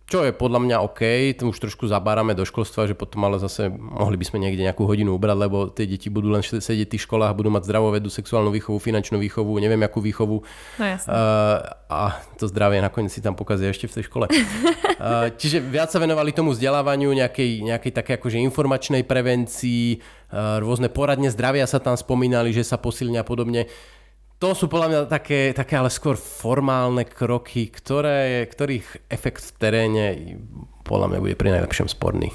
čo 0.07 0.23
je 0.23 0.31
podľa 0.31 0.63
mňa 0.63 0.77
OK, 0.87 1.03
to 1.35 1.51
už 1.51 1.59
trošku 1.59 1.91
zabárame 1.91 2.31
do 2.31 2.47
školstva, 2.47 2.87
že 2.87 2.95
potom 2.95 3.27
ale 3.27 3.43
zase 3.43 3.67
mohli 3.75 4.15
by 4.15 4.23
sme 4.23 4.39
niekde 4.39 4.63
nejakú 4.63 4.87
hodinu 4.87 5.19
ubrať, 5.19 5.35
lebo 5.35 5.67
tie 5.67 5.83
deti 5.83 6.07
budú 6.07 6.31
len 6.31 6.47
sedieť 6.47 6.87
v 6.87 6.93
tých 6.95 7.11
školách, 7.11 7.35
budú 7.35 7.51
mať 7.51 7.67
vedu, 7.67 8.07
sexuálnu 8.07 8.55
výchovu, 8.55 8.79
finančnú 8.79 9.19
výchovu, 9.19 9.59
neviem 9.59 9.83
akú 9.83 9.99
výchovu. 9.99 10.47
No 10.79 10.85
jasne. 10.87 11.11
Uh, 11.11 11.59
a 11.91 12.23
to 12.39 12.47
zdravie 12.47 12.79
nakoniec 12.79 13.11
si 13.11 13.19
tam 13.19 13.35
pokazia 13.35 13.75
ešte 13.75 13.91
v 13.91 13.95
tej 13.99 14.05
škole. 14.07 14.27
uh, 14.31 15.35
čiže 15.35 15.59
viac 15.59 15.91
sa 15.91 15.99
venovali 15.99 16.31
tomu 16.31 16.55
vzdelávaniu, 16.55 17.11
nejakej, 17.11 17.67
nejakej 17.67 17.91
také 17.91 18.15
akože 18.23 18.39
informačnej 18.47 19.03
prevencii, 19.03 19.99
uh, 20.31 20.63
rôzne 20.63 20.87
poradne 20.87 21.35
zdravia 21.35 21.67
sa 21.67 21.83
tam 21.83 21.99
spomínali, 21.99 22.55
že 22.55 22.63
sa 22.63 22.79
posilnia 22.79 23.27
a 23.27 23.29
podobne. 23.29 23.67
To 24.37 24.53
sú 24.53 24.69
podľa 24.69 24.89
mňa 24.89 25.01
také, 25.09 25.57
také 25.57 25.81
ale 25.81 25.89
skôr 25.89 26.21
formálne 26.21 27.09
kroky, 27.09 27.73
ktoré, 27.73 28.45
ktorých 28.45 29.09
efekt 29.09 29.41
v 29.41 29.53
teréne 29.57 30.05
podľa 30.85 31.17
mňa 31.17 31.19
bude 31.25 31.37
pri 31.41 31.57
najlepšom 31.57 31.89
sporný. 31.89 32.29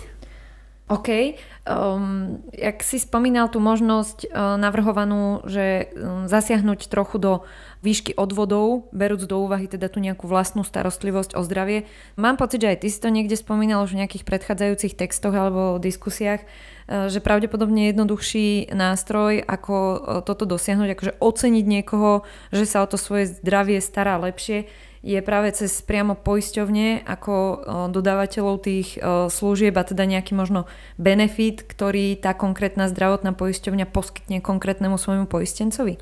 OK. 0.92 1.40
Um, 1.64 2.44
jak 2.52 2.84
si 2.84 3.00
spomínal 3.00 3.48
tú 3.48 3.64
možnosť 3.64 4.28
uh, 4.28 4.60
navrhovanú, 4.60 5.40
že 5.48 5.88
um, 5.96 6.28
zasiahnuť 6.28 6.92
trochu 6.92 7.16
do 7.16 7.34
výšky 7.80 8.12
odvodov, 8.20 8.92
berúc 8.92 9.24
do 9.24 9.40
úvahy 9.40 9.72
teda 9.72 9.88
tú 9.88 10.04
nejakú 10.04 10.28
vlastnú 10.28 10.68
starostlivosť 10.68 11.40
o 11.40 11.42
zdravie. 11.48 11.88
Mám 12.20 12.36
pocit, 12.36 12.68
že 12.68 12.76
aj 12.76 12.78
ty 12.84 12.88
si 12.92 13.00
to 13.00 13.08
niekde 13.08 13.40
spomínal 13.40 13.88
už 13.88 13.96
v 13.96 14.04
nejakých 14.04 14.28
predchádzajúcich 14.28 15.00
textoch 15.00 15.32
alebo 15.32 15.80
diskusiách, 15.80 16.44
že 16.88 17.20
pravdepodobne 17.24 17.94
jednoduchší 17.94 18.74
nástroj, 18.74 19.44
ako 19.46 19.76
e, 19.76 19.98
toto 20.26 20.44
dosiahnuť, 20.50 20.90
akože 20.98 21.14
oceniť 21.22 21.66
niekoho, 21.66 22.26
že 22.50 22.66
sa 22.66 22.84
o 22.84 22.88
to 22.90 23.00
svoje 23.00 23.32
zdravie 23.40 23.80
stará 23.80 24.18
lepšie, 24.20 24.68
je 25.02 25.18
práve 25.26 25.50
cez 25.58 25.82
priamo 25.82 26.14
poisťovne 26.14 27.06
ako 27.06 27.34
e, 27.34 27.56
dodávateľov 27.90 28.56
tých 28.62 29.00
služieb 29.34 29.74
a 29.78 29.84
teda 29.88 30.06
nejaký 30.06 30.38
možno 30.38 30.70
benefit, 31.00 31.66
ktorý 31.66 32.20
tá 32.20 32.38
konkrétna 32.38 32.92
zdravotná 32.92 33.34
poisťovňa 33.34 33.86
poskytne 33.90 34.38
konkrétnemu 34.44 34.98
svojmu 35.00 35.26
poistencovi? 35.26 35.98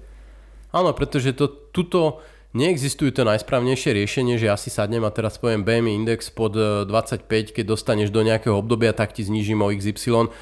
Áno, 0.69 0.93
pretože 0.93 1.33
to, 1.33 1.49
tuto 1.73 2.21
neexistuje 2.53 3.13
to 3.13 3.25
najsprávnejšie 3.25 3.93
riešenie, 3.93 4.41
že 4.41 4.49
ja 4.49 4.57
si 4.57 4.73
sadnem 4.73 5.05
a 5.05 5.13
teraz 5.13 5.37
poviem 5.37 5.61
BMI 5.61 6.01
index 6.01 6.33
pod 6.33 6.57
25, 6.57 7.29
keď 7.53 7.65
dostaneš 7.65 8.09
do 8.09 8.25
nejakého 8.25 8.57
obdobia, 8.57 8.93
tak 8.93 9.13
ti 9.13 9.21
znižím 9.21 9.61
o 9.61 9.69
XY 9.69 10.33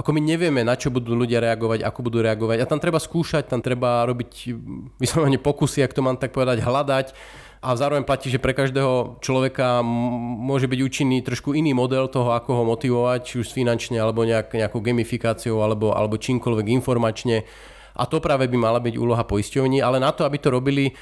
ako 0.00 0.16
my 0.16 0.20
nevieme, 0.24 0.64
na 0.64 0.80
čo 0.80 0.88
budú 0.88 1.12
ľudia 1.12 1.44
reagovať, 1.44 1.84
ako 1.84 2.00
budú 2.08 2.24
reagovať. 2.24 2.64
A 2.64 2.68
tam 2.68 2.80
treba 2.80 2.96
skúšať, 2.96 3.52
tam 3.52 3.60
treba 3.60 4.08
robiť 4.08 4.32
vyslovene 5.02 5.36
pokusy, 5.36 5.84
ak 5.84 5.92
to 5.92 6.00
mám 6.00 6.16
tak 6.16 6.32
povedať, 6.32 6.64
hľadať. 6.64 7.12
A 7.60 7.76
zároveň 7.76 8.08
platí, 8.08 8.32
že 8.32 8.40
pre 8.40 8.56
každého 8.56 9.20
človeka 9.20 9.84
môže 9.84 10.64
byť 10.64 10.80
účinný 10.80 11.20
trošku 11.20 11.52
iný 11.52 11.76
model 11.76 12.08
toho, 12.08 12.32
ako 12.32 12.56
ho 12.56 12.64
motivovať, 12.64 13.20
či 13.20 13.34
už 13.44 13.52
finančne, 13.52 14.00
alebo 14.00 14.24
nejak, 14.24 14.56
nejakou 14.56 14.80
gamifikáciou, 14.80 15.60
alebo, 15.60 15.92
alebo 15.92 16.16
čímkoľvek 16.16 16.72
informačne. 16.80 17.44
A 17.92 18.08
to 18.08 18.16
práve 18.24 18.48
by 18.48 18.56
mala 18.56 18.80
byť 18.80 18.96
úloha 18.96 19.28
poisťovní, 19.28 19.84
ale 19.84 20.00
na 20.00 20.08
to, 20.08 20.24
aby 20.24 20.40
to 20.40 20.48
robili, 20.48 20.96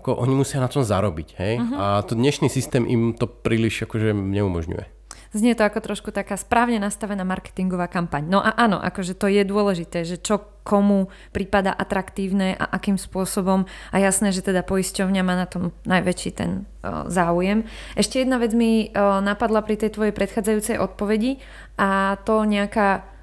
ako 0.00 0.16
oni 0.24 0.32
musia 0.32 0.64
na 0.64 0.72
tom 0.72 0.80
zarobiť. 0.80 1.28
Hej? 1.36 1.54
Uh-huh. 1.60 1.76
A 1.76 1.84
to 2.00 2.16
dnešný 2.16 2.48
systém 2.48 2.88
im 2.88 3.12
to 3.12 3.28
príliš 3.28 3.84
akože 3.84 4.16
neumožňuje. 4.16 4.97
Znie 5.28 5.52
to 5.52 5.64
ako 5.68 5.84
trošku 5.84 6.08
taká 6.08 6.40
správne 6.40 6.80
nastavená 6.80 7.20
marketingová 7.20 7.88
kampaň. 7.92 8.24
No 8.24 8.40
a 8.40 8.56
áno, 8.56 8.80
akože 8.80 9.12
to 9.12 9.28
je 9.28 9.44
dôležité, 9.44 10.08
že 10.08 10.16
čo 10.16 10.40
komu 10.64 11.08
prípada 11.32 11.72
atraktívne 11.72 12.52
a 12.56 12.68
akým 12.76 13.00
spôsobom. 13.00 13.64
A 13.92 13.96
jasné, 13.96 14.32
že 14.36 14.44
teda 14.44 14.60
poisťovňa 14.60 15.22
má 15.24 15.34
na 15.36 15.48
tom 15.48 15.72
najväčší 15.88 16.30
ten 16.36 16.50
o, 16.84 17.08
záujem. 17.08 17.64
Ešte 17.96 18.20
jedna 18.20 18.36
vec 18.36 18.52
mi 18.52 18.92
o, 18.92 19.24
napadla 19.24 19.64
pri 19.64 19.80
tej 19.80 19.96
tvojej 19.96 20.12
predchádzajúcej 20.12 20.76
odpovedi 20.76 21.40
a 21.80 22.20
to 22.24 22.44
nejaká 22.44 23.17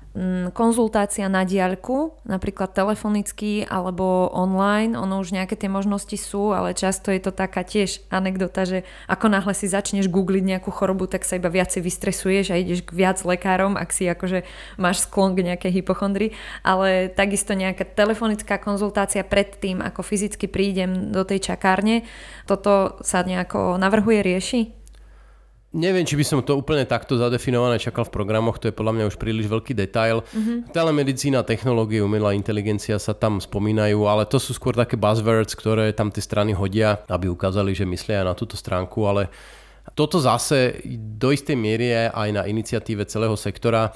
konzultácia 0.56 1.28
na 1.28 1.44
diaľku, 1.44 2.16
napríklad 2.24 2.72
telefonicky 2.72 3.68
alebo 3.68 4.32
online, 4.32 4.96
ono 4.96 5.20
už 5.20 5.36
nejaké 5.36 5.60
tie 5.60 5.68
možnosti 5.68 6.16
sú, 6.16 6.56
ale 6.56 6.72
často 6.72 7.12
je 7.12 7.20
to 7.20 7.36
taká 7.36 7.68
tiež 7.68 8.00
anekdota, 8.08 8.64
že 8.64 8.88
ako 9.12 9.28
náhle 9.28 9.52
si 9.52 9.68
začneš 9.68 10.08
googliť 10.08 10.56
nejakú 10.56 10.72
chorobu, 10.72 11.12
tak 11.12 11.28
sa 11.28 11.36
iba 11.36 11.52
viacej 11.52 11.84
vystresuješ 11.84 12.56
a 12.56 12.60
ideš 12.60 12.88
k 12.88 12.96
viac 12.96 13.20
lekárom, 13.28 13.76
ak 13.76 13.92
si 13.92 14.08
akože 14.08 14.48
máš 14.80 15.04
sklon 15.04 15.36
k 15.36 15.52
nejakej 15.52 15.84
hypochondrii, 15.84 16.32
ale 16.64 17.12
takisto 17.12 17.52
nejaká 17.52 17.84
telefonická 17.84 18.56
konzultácia 18.56 19.28
pred 19.28 19.60
tým, 19.60 19.84
ako 19.84 20.00
fyzicky 20.00 20.48
prídem 20.48 21.12
do 21.12 21.28
tej 21.28 21.44
čakárne, 21.52 22.08
toto 22.48 23.04
sa 23.04 23.20
nejako 23.28 23.76
navrhuje, 23.76 24.24
rieši? 24.24 24.85
Neviem, 25.76 26.08
či 26.08 26.16
by 26.16 26.24
som 26.24 26.40
to 26.40 26.56
úplne 26.56 26.88
takto 26.88 27.20
zadefinované 27.20 27.76
čakal 27.76 28.08
v 28.08 28.16
programoch, 28.16 28.64
to 28.64 28.72
je 28.72 28.78
podľa 28.80 28.96
mňa 28.96 29.06
už 29.12 29.20
príliš 29.20 29.52
veľký 29.52 29.76
detail. 29.76 30.24
Mm-hmm. 30.24 30.72
Telemedicína, 30.72 31.44
technológie, 31.44 32.00
umelá 32.00 32.32
inteligencia 32.32 32.96
sa 32.96 33.12
tam 33.12 33.44
spomínajú, 33.44 34.08
ale 34.08 34.24
to 34.24 34.40
sú 34.40 34.56
skôr 34.56 34.72
také 34.72 34.96
buzzwords, 34.96 35.52
ktoré 35.52 35.92
tam 35.92 36.16
tie 36.16 36.24
strany 36.24 36.56
hodia, 36.56 37.04
aby 37.12 37.28
ukázali, 37.28 37.76
že 37.76 37.84
myslia 37.84 38.24
aj 38.24 38.28
na 38.32 38.36
túto 38.40 38.56
stránku, 38.56 39.04
ale 39.04 39.28
toto 40.00 40.16
zase 40.24 40.80
do 40.96 41.36
istej 41.36 41.60
miery 41.60 41.92
je 41.92 42.04
aj 42.08 42.30
na 42.32 42.48
iniciatíve 42.48 43.04
celého 43.04 43.36
sektora. 43.36 43.92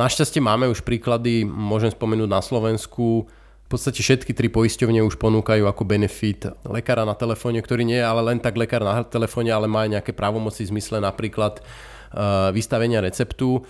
Našťastie 0.00 0.40
máme 0.40 0.64
už 0.72 0.80
príklady, 0.80 1.44
môžem 1.44 1.92
spomenúť 1.92 2.30
na 2.32 2.40
Slovensku, 2.40 3.28
v 3.68 3.76
podstate 3.76 4.00
všetky 4.00 4.32
tri 4.32 4.48
poisťovne 4.48 5.04
už 5.04 5.20
ponúkajú 5.20 5.68
ako 5.68 5.84
benefit 5.84 6.48
lekára 6.64 7.04
na 7.04 7.12
telefóne, 7.12 7.60
ktorý 7.60 7.84
nie 7.84 8.00
je 8.00 8.06
ale 8.08 8.24
len 8.24 8.40
tak 8.40 8.56
lekár 8.56 8.80
na 8.80 9.04
telefóne, 9.04 9.52
ale 9.52 9.68
má 9.68 9.84
aj 9.84 10.00
nejaké 10.00 10.16
právomoci 10.16 10.64
v 10.64 10.72
zmysle 10.72 11.04
napríklad 11.04 11.60
uh, 11.60 12.48
vystavenia 12.48 13.04
receptu. 13.04 13.60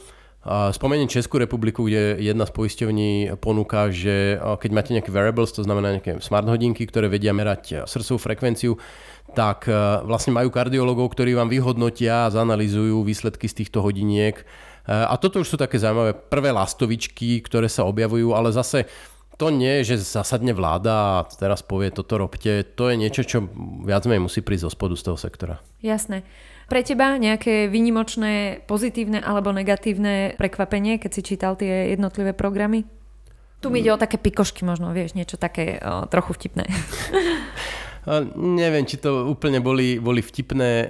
Uh, 0.47 0.71
spomeniem 0.71 1.11
Českú 1.11 1.43
republiku, 1.43 1.91
kde 1.91 2.15
jedna 2.23 2.47
z 2.47 2.55
poisťovní 2.55 3.43
ponúka, 3.43 3.91
že 3.91 4.39
uh, 4.39 4.55
keď 4.55 4.71
máte 4.71 4.95
nejaké 4.95 5.11
wearables, 5.11 5.51
to 5.51 5.67
znamená 5.67 5.99
nejaké 5.99 6.23
smart 6.23 6.47
hodinky, 6.47 6.87
ktoré 6.87 7.11
vedia 7.11 7.35
merať 7.35 7.83
srdcovú 7.91 8.23
frekvenciu, 8.23 8.79
tak 9.35 9.69
vlastne 10.09 10.33
majú 10.33 10.49
kardiologov, 10.49 11.13
ktorí 11.13 11.37
vám 11.37 11.53
vyhodnotia 11.53 12.25
a 12.25 12.33
zanalizujú 12.33 13.05
výsledky 13.05 13.45
z 13.45 13.61
týchto 13.61 13.85
hodiniek. 13.85 14.41
A 14.89 15.13
toto 15.21 15.45
už 15.45 15.53
sú 15.53 15.61
také 15.61 15.77
zaujímavé 15.77 16.17
prvé 16.17 16.49
lastovičky, 16.49 17.45
ktoré 17.45 17.69
sa 17.69 17.85
objavujú, 17.85 18.33
ale 18.33 18.57
zase 18.57 18.89
to 19.39 19.55
nie 19.55 19.81
je, 19.81 19.95
že 19.95 20.19
zasadne 20.19 20.51
vláda 20.51 21.23
a 21.23 21.27
teraz 21.31 21.63
povie 21.63 21.95
toto 21.95 22.19
robte. 22.19 22.67
To 22.75 22.91
je 22.91 22.99
niečo, 22.99 23.23
čo 23.23 23.47
viac 23.87 24.03
menej 24.03 24.27
musí 24.27 24.43
prísť 24.43 24.67
zo 24.67 24.71
spodu 24.75 24.99
z 24.99 25.07
toho 25.07 25.15
sektora. 25.15 25.63
Jasné. 25.79 26.27
Pre 26.67 26.83
teba 26.83 27.15
nejaké 27.17 27.71
výnimočné 27.71 28.67
pozitívne 28.67 29.23
alebo 29.23 29.55
negatívne 29.55 30.35
prekvapenie, 30.37 30.99
keď 30.99 31.11
si 31.15 31.23
čítal 31.23 31.55
tie 31.55 31.95
jednotlivé 31.95 32.35
programy? 32.35 32.85
Tu 33.63 33.71
mi 33.71 33.79
ide 33.79 33.95
o 33.95 33.99
také 33.99 34.19
pikošky 34.19 34.67
možno, 34.67 34.91
vieš, 34.91 35.15
niečo 35.15 35.39
také 35.39 35.79
o, 35.83 36.07
trochu 36.11 36.35
vtipné. 36.35 36.67
Neviem, 38.37 38.89
či 38.89 38.97
to 38.99 39.29
úplne 39.29 39.61
boli, 39.61 40.01
boli 40.01 40.25
vtipné, 40.25 40.89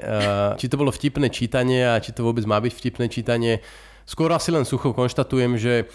či 0.54 0.70
to 0.70 0.78
bolo 0.78 0.94
vtipné 0.94 1.26
čítanie 1.34 1.82
a 1.82 1.98
či 1.98 2.14
to 2.14 2.22
vôbec 2.22 2.46
má 2.46 2.62
byť 2.62 2.72
vtipné 2.78 3.10
čítanie. 3.10 3.58
Skôr 4.06 4.30
asi 4.30 4.54
len 4.54 4.62
sucho 4.62 4.94
konštatujem, 4.94 5.58
že 5.58 5.90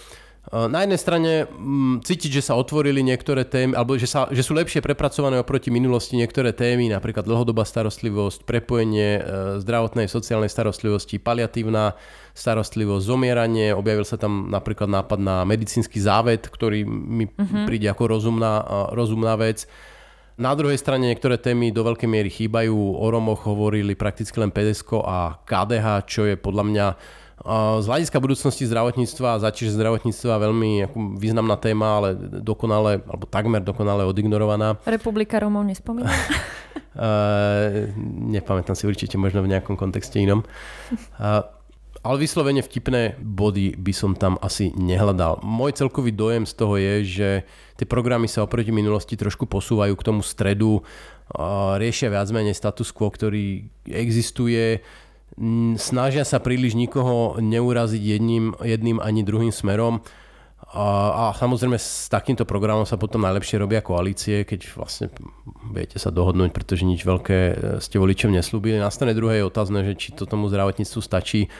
na 0.51 0.83
jednej 0.83 0.99
strane 0.99 1.31
mm, 1.47 2.03
cítiť, 2.03 2.43
že 2.43 2.51
sa 2.51 2.59
otvorili 2.59 2.99
niektoré 2.99 3.47
témy, 3.47 3.79
alebo 3.79 3.95
že, 3.95 4.11
sa, 4.11 4.27
že 4.27 4.43
sú 4.43 4.51
lepšie 4.51 4.83
prepracované 4.83 5.39
oproti 5.39 5.71
minulosti 5.71 6.19
niektoré 6.19 6.51
témy, 6.51 6.91
napríklad 6.91 7.23
dlhodobá 7.23 7.63
starostlivosť, 7.63 8.43
prepojenie 8.43 9.11
e, 9.17 9.21
zdravotnej 9.63 10.11
sociálnej 10.11 10.51
starostlivosti, 10.51 11.15
paliatívna 11.15 11.95
starostlivosť, 12.35 13.07
zomieranie. 13.07 13.71
Objavil 13.71 14.03
sa 14.03 14.19
tam 14.19 14.51
napríklad 14.51 14.91
nápad 14.91 15.19
na 15.23 15.47
medicínsky 15.47 16.03
závet, 16.03 16.51
ktorý 16.51 16.83
mi 16.83 17.31
uh-huh. 17.31 17.63
príde 17.63 17.87
ako 17.87 18.03
rozumná, 18.19 18.67
rozumná 18.91 19.39
vec. 19.39 19.63
Na 20.35 20.57
druhej 20.57 20.81
strane 20.81 21.07
niektoré 21.07 21.37
témy 21.37 21.69
do 21.69 21.85
veľkej 21.85 22.09
miery 22.09 22.27
chýbajú. 22.27 22.73
O 22.73 23.05
Romoch 23.07 23.45
hovorili 23.45 23.93
prakticky 23.93 24.33
len 24.41 24.49
PDSK 24.49 25.05
a 25.05 25.37
KDH, 25.45 25.87
čo 26.09 26.25
je 26.25 26.35
podľa 26.35 26.63
mňa 26.67 26.87
z 27.81 27.85
hľadiska 27.89 28.17
budúcnosti 28.21 28.63
zdravotníctva 28.69 29.41
začiže 29.41 29.73
zdravotníctva 29.73 30.33
veľmi 30.37 30.85
ako 30.87 30.97
významná 31.17 31.57
téma, 31.57 31.99
ale 31.99 32.09
dokonale, 32.39 33.01
alebo 33.03 33.25
takmer 33.25 33.59
dokonale 33.59 34.05
odignorovaná. 34.05 34.77
Republika 34.85 35.41
Romov 35.41 35.65
nespomína? 35.65 36.07
uh, 36.13 37.89
nepamätám 38.29 38.77
si 38.77 38.85
určite, 38.85 39.17
možno 39.17 39.41
v 39.41 39.51
nejakom 39.51 39.73
kontexte 39.73 40.21
inom. 40.21 40.45
Uh, 41.17 41.43
ale 42.03 42.19
vyslovene 42.19 42.59
vtipné 42.59 43.15
body 43.17 43.79
by 43.79 43.93
som 43.95 44.11
tam 44.11 44.35
asi 44.43 44.75
nehľadal. 44.75 45.39
Môj 45.39 45.79
celkový 45.79 46.11
dojem 46.11 46.43
z 46.43 46.53
toho 46.53 46.75
je, 46.75 46.95
že 47.07 47.29
tie 47.79 47.87
programy 47.87 48.27
sa 48.27 48.43
oproti 48.43 48.75
minulosti 48.75 49.15
trošku 49.15 49.47
posúvajú 49.47 49.95
k 49.95 50.05
tomu 50.11 50.19
stredu, 50.19 50.83
riešia 51.79 52.11
viac 52.11 52.27
menej 52.35 52.59
status 52.59 52.91
quo, 52.91 53.07
ktorý 53.07 53.71
existuje, 53.87 54.83
snažia 55.77 56.23
sa 56.23 56.37
príliš 56.37 56.77
nikoho 56.77 57.41
neuraziť 57.41 58.03
jedným, 58.03 58.53
jedným 58.61 58.97
ani 59.01 59.25
druhým 59.25 59.51
smerom. 59.53 60.05
A, 60.73 61.29
a 61.29 61.37
samozrejme 61.37 61.77
s 61.77 62.09
takýmto 62.09 62.49
programom 62.49 62.81
sa 62.87 62.97
potom 62.97 63.21
najlepšie 63.21 63.61
robia 63.61 63.85
koalície, 63.85 64.41
keď 64.41 64.73
vlastne 64.73 65.05
viete 65.69 66.01
sa 66.01 66.09
dohodnúť, 66.09 66.49
pretože 66.49 66.81
nič 66.81 67.05
veľké 67.05 67.37
e, 67.37 67.53
ste 67.77 68.01
voličom 68.01 68.33
neslúbili. 68.33 68.81
Na 68.81 68.89
strane 68.89 69.13
druhej 69.13 69.45
je 69.45 69.49
otázne, 69.53 69.85
že 69.85 69.93
či 69.93 70.17
to 70.17 70.25
tomu 70.25 70.49
zdravotníctvu 70.49 70.97
stačí. 70.97 71.53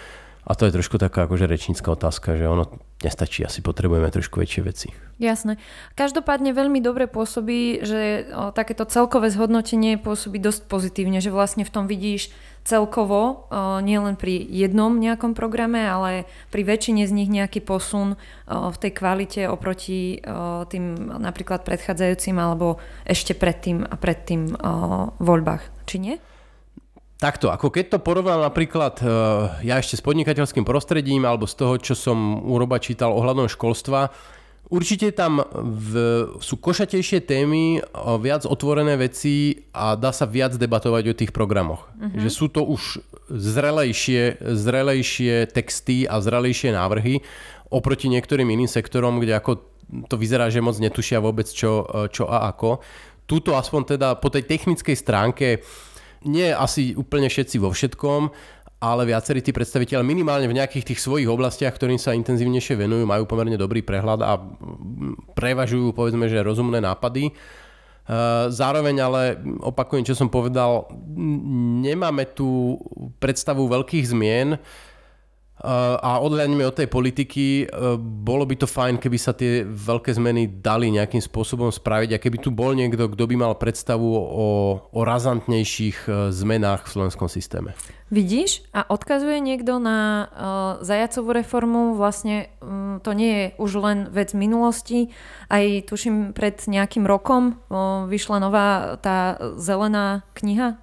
A 0.44 0.60
to 0.60 0.68
je 0.68 0.76
trošku 0.76 1.00
taká 1.00 1.24
akože 1.24 1.48
rečnícka 1.48 1.88
otázka, 1.88 2.36
že 2.36 2.52
ono 2.52 2.68
nestačí, 3.00 3.48
asi 3.48 3.64
potrebujeme 3.64 4.12
trošku 4.12 4.44
väčšie 4.44 4.62
veci. 4.66 4.88
Jasné. 5.16 5.56
Každopádne 5.96 6.52
veľmi 6.52 6.84
dobre 6.84 7.08
pôsobí, 7.08 7.80
že 7.80 8.28
takéto 8.52 8.84
celkové 8.84 9.32
zhodnotenie 9.32 9.96
pôsobí 9.96 10.44
dosť 10.44 10.68
pozitívne, 10.68 11.24
že 11.24 11.32
vlastne 11.32 11.64
v 11.64 11.72
tom 11.72 11.88
vidíš 11.88 12.36
celkovo, 12.64 13.52
nielen 13.84 14.16
pri 14.16 14.40
jednom 14.40 14.96
nejakom 14.96 15.36
programe, 15.36 15.84
ale 15.84 16.24
pri 16.48 16.64
väčšine 16.64 17.04
z 17.04 17.12
nich 17.12 17.28
nejaký 17.28 17.60
posun 17.60 18.16
v 18.48 18.78
tej 18.80 18.92
kvalite 18.96 19.52
oproti 19.52 20.24
tým 20.72 20.86
napríklad 21.20 21.68
predchádzajúcim 21.68 22.40
alebo 22.40 22.80
ešte 23.04 23.36
predtým 23.36 23.84
a 23.84 23.96
predtým 24.00 24.56
voľbách. 25.20 25.64
Či 25.84 25.96
nie? 26.00 26.16
Takto, 27.20 27.52
ako 27.52 27.72
keď 27.72 27.86
to 27.88 28.00
porovnám 28.04 28.44
napríklad 28.48 29.00
ja 29.64 29.76
ešte 29.80 29.96
s 29.96 30.04
podnikateľským 30.04 30.68
prostredím 30.68 31.24
alebo 31.24 31.48
z 31.48 31.56
toho, 31.56 31.80
čo 31.80 31.96
som 31.96 32.44
uroba 32.44 32.80
čítal 32.84 33.16
ohľadom 33.16 33.48
školstva, 33.48 34.12
Určite 34.74 35.14
tam 35.14 35.46
v, 35.54 35.92
sú 36.42 36.58
košatejšie 36.58 37.30
témy, 37.30 37.86
viac 38.18 38.50
otvorené 38.50 38.98
veci 38.98 39.70
a 39.70 39.94
dá 39.94 40.10
sa 40.10 40.26
viac 40.26 40.58
debatovať 40.58 41.14
o 41.14 41.18
tých 41.18 41.30
programoch. 41.30 41.86
Uh-huh. 41.94 42.18
Že 42.18 42.30
sú 42.34 42.46
to 42.50 42.66
už 42.66 42.98
zrelejšie, 43.30 44.42
zrelejšie 44.42 45.54
texty 45.54 46.10
a 46.10 46.18
zrelejšie 46.18 46.74
návrhy 46.74 47.22
oproti 47.70 48.10
niektorým 48.10 48.50
iným 48.50 48.70
sektorom, 48.70 49.22
kde 49.22 49.38
ako 49.38 49.62
to 50.10 50.18
vyzerá, 50.18 50.50
že 50.50 50.66
moc 50.66 50.74
netušia 50.82 51.22
vôbec 51.22 51.46
čo, 51.46 51.86
čo 52.10 52.26
a 52.26 52.50
ako. 52.50 52.82
Tuto 53.30 53.54
aspoň 53.54 53.98
teda 53.98 54.18
po 54.18 54.34
tej 54.34 54.50
technickej 54.50 54.98
stránke 54.98 55.62
nie 56.26 56.50
asi 56.50 56.98
úplne 56.98 57.30
všetci 57.30 57.62
vo 57.62 57.70
všetkom, 57.70 58.22
ale 58.84 59.08
viacerí 59.08 59.40
tí 59.40 59.56
predstaviteľe 59.56 60.04
minimálne 60.04 60.44
v 60.52 60.60
nejakých 60.60 60.92
tých 60.92 61.00
svojich 61.00 61.32
oblastiach, 61.32 61.72
ktorým 61.72 61.96
sa 61.96 62.12
intenzívnejšie 62.12 62.76
venujú, 62.76 63.08
majú 63.08 63.24
pomerne 63.24 63.56
dobrý 63.56 63.80
prehľad 63.80 64.20
a 64.20 64.36
prevažujú 65.40 65.96
povedzme, 65.96 66.28
že 66.28 66.44
rozumné 66.44 66.84
nápady. 66.84 67.32
E, 67.32 67.34
zároveň 68.52 68.96
ale 69.00 69.22
opakujem, 69.64 70.04
čo 70.04 70.20
som 70.20 70.28
povedal, 70.28 70.92
nemáme 71.80 72.28
tu 72.36 72.76
predstavu 73.24 73.72
veľkých 73.72 74.12
zmien, 74.12 74.60
a 75.64 76.20
odhľadneme 76.20 76.68
od 76.68 76.76
tej 76.76 76.92
politiky, 76.92 77.64
e, 77.64 77.66
bolo 78.00 78.44
by 78.44 78.60
to 78.60 78.68
fajn, 78.68 79.00
keby 79.00 79.16
sa 79.16 79.32
tie 79.32 79.64
veľké 79.64 80.12
zmeny 80.12 80.60
dali 80.60 80.92
nejakým 80.92 81.24
spôsobom 81.24 81.72
spraviť 81.72 82.20
a 82.20 82.22
keby 82.22 82.38
tu 82.44 82.52
bol 82.52 82.76
niekto, 82.76 83.08
kto 83.08 83.24
by 83.24 83.36
mal 83.40 83.56
predstavu 83.56 84.04
o, 84.04 84.48
o 84.92 85.00
razantnejších 85.08 85.98
e, 86.04 86.36
zmenách 86.36 86.84
v 86.84 86.92
slovenskom 86.92 87.32
systéme. 87.32 87.72
Vidíš? 88.12 88.68
A 88.76 88.84
odkazuje 88.86 89.42
niekto 89.42 89.82
na 89.82 90.30
uh, 90.30 90.86
zajacovú 90.86 91.34
reformu, 91.34 91.98
vlastne 91.98 92.54
um, 92.62 93.02
to 93.02 93.10
nie 93.18 93.32
je 93.34 93.46
už 93.58 93.72
len 93.82 93.98
vec 94.14 94.38
minulosti, 94.38 95.10
aj 95.50 95.90
tuším 95.90 96.38
pred 96.38 96.62
nejakým 96.62 97.10
rokom 97.10 97.58
uh, 97.74 98.06
vyšla 98.06 98.38
nová 98.38 98.68
tá 99.02 99.42
zelená 99.58 100.22
kniha? 100.38 100.78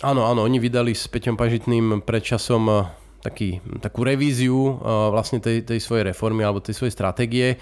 Áno, 0.00 0.24
áno, 0.24 0.48
oni 0.48 0.56
vydali 0.56 0.96
s 0.96 1.04
Peťom 1.04 1.36
Pažitným 1.36 2.00
predčasom 2.00 2.88
taký, 3.24 3.64
takú 3.80 4.04
revíziu 4.04 4.52
uh, 4.52 5.08
vlastne 5.08 5.40
tej, 5.40 5.64
tej 5.64 5.80
svojej 5.80 6.12
reformy 6.12 6.44
alebo 6.44 6.60
tej 6.60 6.76
svojej 6.76 6.92
stratégie. 6.92 7.56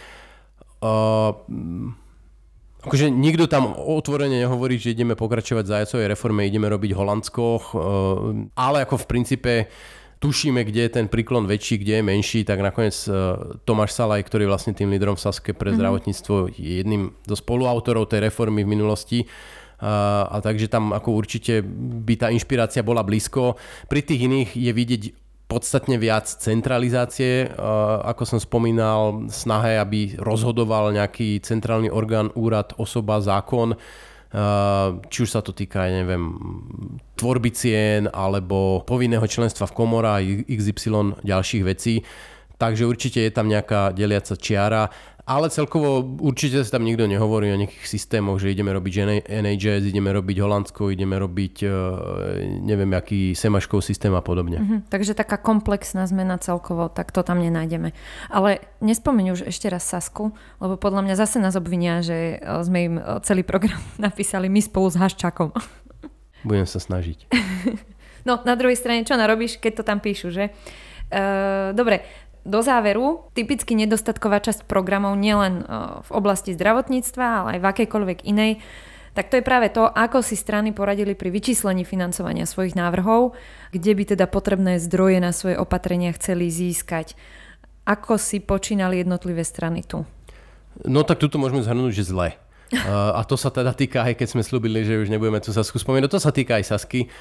Uh, 0.83 1.31
akože 2.83 3.15
nikto 3.15 3.47
tam 3.47 3.71
otvorene 3.79 4.43
nehovorí, 4.43 4.83
že 4.83 4.99
ideme 4.99 5.15
pokračovať 5.15 5.63
v 5.63 5.73
zajacovej 5.79 6.07
reforme, 6.11 6.43
ideme 6.43 6.67
robiť 6.67 6.91
Holandsko, 6.91 7.45
uh, 7.47 7.63
ale 8.59 8.83
ako 8.83 8.99
v 8.99 9.07
princípe 9.07 9.53
tušíme, 10.23 10.63
kde 10.63 10.87
je 10.87 10.95
ten 11.03 11.07
príklon 11.11 11.51
väčší, 11.51 11.83
kde 11.83 11.99
je 11.99 12.03
menší, 12.07 12.41
tak 12.47 12.63
nakoniec 12.63 12.95
Tomáš 13.67 13.91
Salaj, 13.99 14.23
ktorý 14.23 14.47
vlastne 14.47 14.71
tým 14.71 14.95
lídrom 14.95 15.19
v 15.19 15.25
Saske 15.27 15.51
pre 15.51 15.75
mm-hmm. 15.75 15.79
zdravotníctvo, 15.83 16.35
je 16.55 16.73
jedným 16.79 17.11
zo 17.27 17.35
spoluautorov 17.35 18.07
tej 18.07 18.31
reformy 18.31 18.63
v 18.63 18.71
minulosti. 18.71 19.27
A, 19.83 20.31
a 20.31 20.39
takže 20.39 20.71
tam 20.71 20.95
ako 20.95 21.19
určite 21.19 21.67
by 22.07 22.15
tá 22.15 22.31
inšpirácia 22.31 22.87
bola 22.87 23.03
blízko. 23.03 23.59
Pri 23.91 24.07
tých 24.07 24.31
iných 24.31 24.55
je 24.55 24.71
vidieť 24.71 25.03
podstatne 25.53 26.01
viac 26.01 26.25
centralizácie, 26.25 27.53
ako 28.09 28.25
som 28.25 28.41
spomínal, 28.41 29.29
snahe, 29.29 29.77
aby 29.77 30.17
rozhodoval 30.17 30.97
nejaký 30.97 31.45
centrálny 31.45 31.93
orgán, 31.93 32.33
úrad, 32.33 32.73
osoba, 32.81 33.21
zákon, 33.21 33.77
či 35.13 35.19
už 35.21 35.29
sa 35.29 35.45
to 35.45 35.53
týka, 35.53 35.93
neviem, 35.93 36.33
tvorby 37.21 37.53
cien 37.53 38.09
alebo 38.09 38.81
povinného 38.89 39.29
členstva 39.29 39.69
v 39.69 39.77
komora 39.77 40.17
a 40.17 40.25
XY 40.25 41.21
ďalších 41.21 41.63
vecí. 41.69 42.01
Takže 42.63 42.87
určite 42.87 43.19
je 43.19 43.35
tam 43.35 43.51
nejaká 43.51 43.91
deliaca 43.91 44.39
čiara 44.39 44.87
ale 45.23 45.55
celkovo 45.55 46.03
určite 46.19 46.59
sa 46.67 46.79
tam 46.79 46.83
nikto 46.83 47.07
nehovorí 47.07 47.55
o 47.55 47.61
nejakých 47.61 47.87
systémoch, 47.87 48.43
že 48.43 48.51
ideme 48.51 48.75
robiť 48.75 49.23
NHS, 49.31 49.87
ideme 49.87 50.11
robiť 50.11 50.37
Holandsko, 50.43 50.91
ideme 50.91 51.15
robiť 51.15 51.63
e, 51.63 51.69
neviem 52.59 52.91
aký 52.91 53.31
semaškov 53.39 53.87
systém 53.87 54.11
a 54.19 54.23
podobne. 54.23 54.59
Mm-hmm, 54.59 54.81
takže 54.91 55.15
taká 55.15 55.39
komplexná 55.39 56.11
zmena 56.11 56.43
celkovo, 56.43 56.91
tak 56.91 57.15
to 57.15 57.23
tam 57.23 57.39
nenájdeme. 57.39 57.95
Ale 58.35 58.67
nespomeň 58.83 59.27
už 59.39 59.41
ešte 59.47 59.71
raz 59.71 59.87
Sasku, 59.87 60.35
lebo 60.59 60.75
podľa 60.75 61.07
mňa 61.07 61.15
zase 61.15 61.39
nás 61.39 61.55
obvinia, 61.55 62.03
že 62.03 62.43
e, 62.43 62.59
sme 62.67 62.79
im 62.91 62.95
e, 62.99 63.03
celý 63.23 63.47
program 63.47 63.79
napísali 64.03 64.51
my 64.51 64.59
spolu 64.59 64.91
s 64.91 64.99
Haščakom. 64.99 65.55
Budem 66.51 66.67
sa 66.67 66.83
snažiť. 66.83 67.31
no, 68.27 68.43
na 68.43 68.59
druhej 68.59 68.75
strane, 68.75 69.07
čo 69.07 69.15
narobíš, 69.15 69.63
keď 69.63 69.73
to 69.79 69.83
tam 69.87 70.03
píšu, 70.03 70.35
že? 70.35 70.51
Uh, 71.13 71.77
dobre, 71.77 72.01
do 72.43 72.61
záveru, 72.63 73.27
typicky 73.39 73.79
nedostatková 73.79 74.43
časť 74.43 74.67
programov 74.67 75.15
nielen 75.15 75.63
e, 75.63 75.65
v 76.03 76.11
oblasti 76.11 76.55
zdravotníctva, 76.55 77.25
ale 77.25 77.49
aj 77.57 77.61
v 77.63 77.69
akejkoľvek 77.71 78.19
inej, 78.27 78.59
tak 79.13 79.29
to 79.29 79.37
je 79.39 79.45
práve 79.45 79.69
to, 79.69 79.85
ako 79.85 80.25
si 80.25 80.41
strany 80.41 80.73
poradili 80.73 81.13
pri 81.13 81.29
vyčíslení 81.29 81.85
financovania 81.85 82.49
svojich 82.49 82.73
návrhov, 82.73 83.37
kde 83.71 83.93
by 83.93 84.05
teda 84.17 84.25
potrebné 84.25 84.81
zdroje 84.81 85.21
na 85.21 85.37
svoje 85.37 85.61
opatrenia 85.61 86.17
chceli 86.17 86.49
získať. 86.49 87.13
Ako 87.85 88.17
si 88.17 88.41
počínali 88.41 89.05
jednotlivé 89.05 89.45
strany 89.45 89.85
tu? 89.85 90.09
No 90.89 91.05
tak 91.05 91.21
tuto 91.21 91.37
môžeme 91.37 91.61
zhrnúť, 91.61 91.93
že 91.93 92.09
zle. 92.09 92.29
A 93.19 93.21
to 93.29 93.37
sa 93.37 93.53
teda 93.53 93.77
týka, 93.77 94.01
aj 94.01 94.17
keď 94.17 94.29
sme 94.33 94.43
slúbili, 94.43 94.81
že 94.81 94.97
už 94.97 95.13
nebudeme 95.13 95.45
tu 95.45 95.53
Sasku 95.53 95.77
spomínať, 95.77 96.09
to 96.09 96.21
sa 96.23 96.33
týka 96.33 96.57
aj 96.57 96.73
Sasky. 96.73 97.13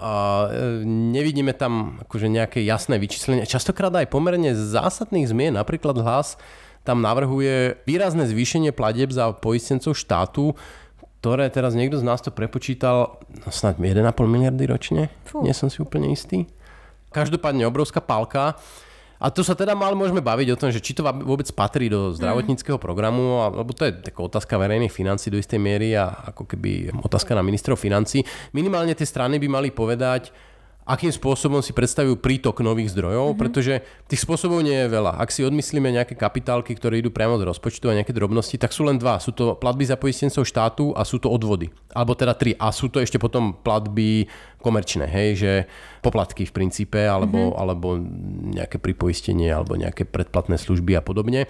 A 0.00 0.46
e, 0.48 0.82
nevidíme 0.86 1.52
tam 1.52 2.00
akože 2.06 2.30
nejaké 2.30 2.64
jasné 2.64 2.96
vyčíslenie. 2.96 3.48
Častokrát 3.48 3.92
aj 3.92 4.10
pomerne 4.10 4.56
zásadných 4.56 5.30
zmien, 5.30 5.54
napríklad 5.54 5.98
hlas 6.00 6.40
tam 6.82 6.98
navrhuje 6.98 7.78
výrazné 7.86 8.26
zvýšenie 8.26 8.74
pladeb 8.74 9.14
za 9.14 9.30
poistencov 9.38 9.94
štátu, 9.94 10.58
ktoré 11.22 11.46
teraz 11.54 11.78
niekto 11.78 12.02
z 12.02 12.04
nás 12.06 12.18
to 12.18 12.34
prepočítal 12.34 13.22
no 13.30 13.48
snad 13.54 13.78
1,5 13.78 14.02
miliardy 14.26 14.66
ročne. 14.66 15.02
Fú. 15.22 15.46
Nie 15.46 15.54
som 15.54 15.70
si 15.70 15.78
úplne 15.78 16.10
istý. 16.10 16.50
Každopádne 17.14 17.62
obrovská 17.70 18.02
palka. 18.02 18.58
A 19.22 19.30
to 19.30 19.46
sa 19.46 19.54
teda 19.54 19.78
mal 19.78 19.94
môžeme 19.94 20.18
baviť 20.18 20.48
o 20.50 20.58
tom, 20.58 20.74
že 20.74 20.82
či 20.82 20.98
to 20.98 21.06
vôbec 21.06 21.46
patrí 21.54 21.86
do 21.86 22.10
zdravotníckého 22.10 22.74
programu, 22.74 23.38
alebo 23.46 23.70
to 23.70 23.86
je 23.86 23.94
taká 24.02 24.18
otázka 24.18 24.58
verejných 24.58 24.90
financí 24.90 25.30
do 25.30 25.38
istej 25.38 25.62
miery 25.62 25.94
a 25.94 26.10
ako 26.34 26.42
keby 26.42 26.90
otázka 27.06 27.30
na 27.38 27.46
ministrov 27.46 27.78
financí. 27.78 28.26
Minimálne 28.50 28.98
tie 28.98 29.06
strany 29.06 29.38
by 29.38 29.46
mali 29.46 29.70
povedať, 29.70 30.34
akým 30.82 31.14
spôsobom 31.14 31.62
si 31.62 31.70
predstavujú 31.70 32.18
prítok 32.18 32.58
nových 32.60 32.90
zdrojov, 32.90 33.32
mm-hmm. 33.32 33.40
pretože 33.40 33.74
tých 34.10 34.22
spôsobov 34.22 34.66
nie 34.66 34.74
je 34.74 34.88
veľa. 34.90 35.14
Ak 35.14 35.30
si 35.30 35.46
odmyslíme 35.46 35.88
nejaké 35.94 36.18
kapitálky, 36.18 36.74
ktoré 36.74 36.98
idú 36.98 37.14
priamo 37.14 37.38
z 37.38 37.46
rozpočtu 37.46 37.86
a 37.86 37.96
nejaké 37.98 38.10
drobnosti, 38.10 38.58
tak 38.58 38.74
sú 38.74 38.86
len 38.86 38.98
dva. 38.98 39.22
Sú 39.22 39.30
to 39.30 39.54
platby 39.54 39.86
za 39.86 39.94
poistencov 39.94 40.42
štátu 40.42 40.90
a 40.98 41.06
sú 41.06 41.22
to 41.22 41.30
odvody. 41.30 41.70
Alebo 41.94 42.18
teda 42.18 42.34
tri. 42.34 42.58
A 42.58 42.74
sú 42.74 42.90
to 42.90 42.98
ešte 42.98 43.22
potom 43.22 43.54
platby 43.54 44.26
komerčné, 44.58 45.06
hej, 45.06 45.28
že 45.38 45.52
poplatky 46.02 46.46
v 46.46 46.54
princípe, 46.54 46.98
alebo, 46.98 47.54
mm-hmm. 47.54 47.60
alebo 47.62 47.88
nejaké 48.54 48.82
pripoistenie, 48.82 49.50
alebo 49.54 49.78
nejaké 49.78 50.02
predplatné 50.06 50.58
služby 50.58 50.98
a 50.98 51.02
podobne. 51.02 51.46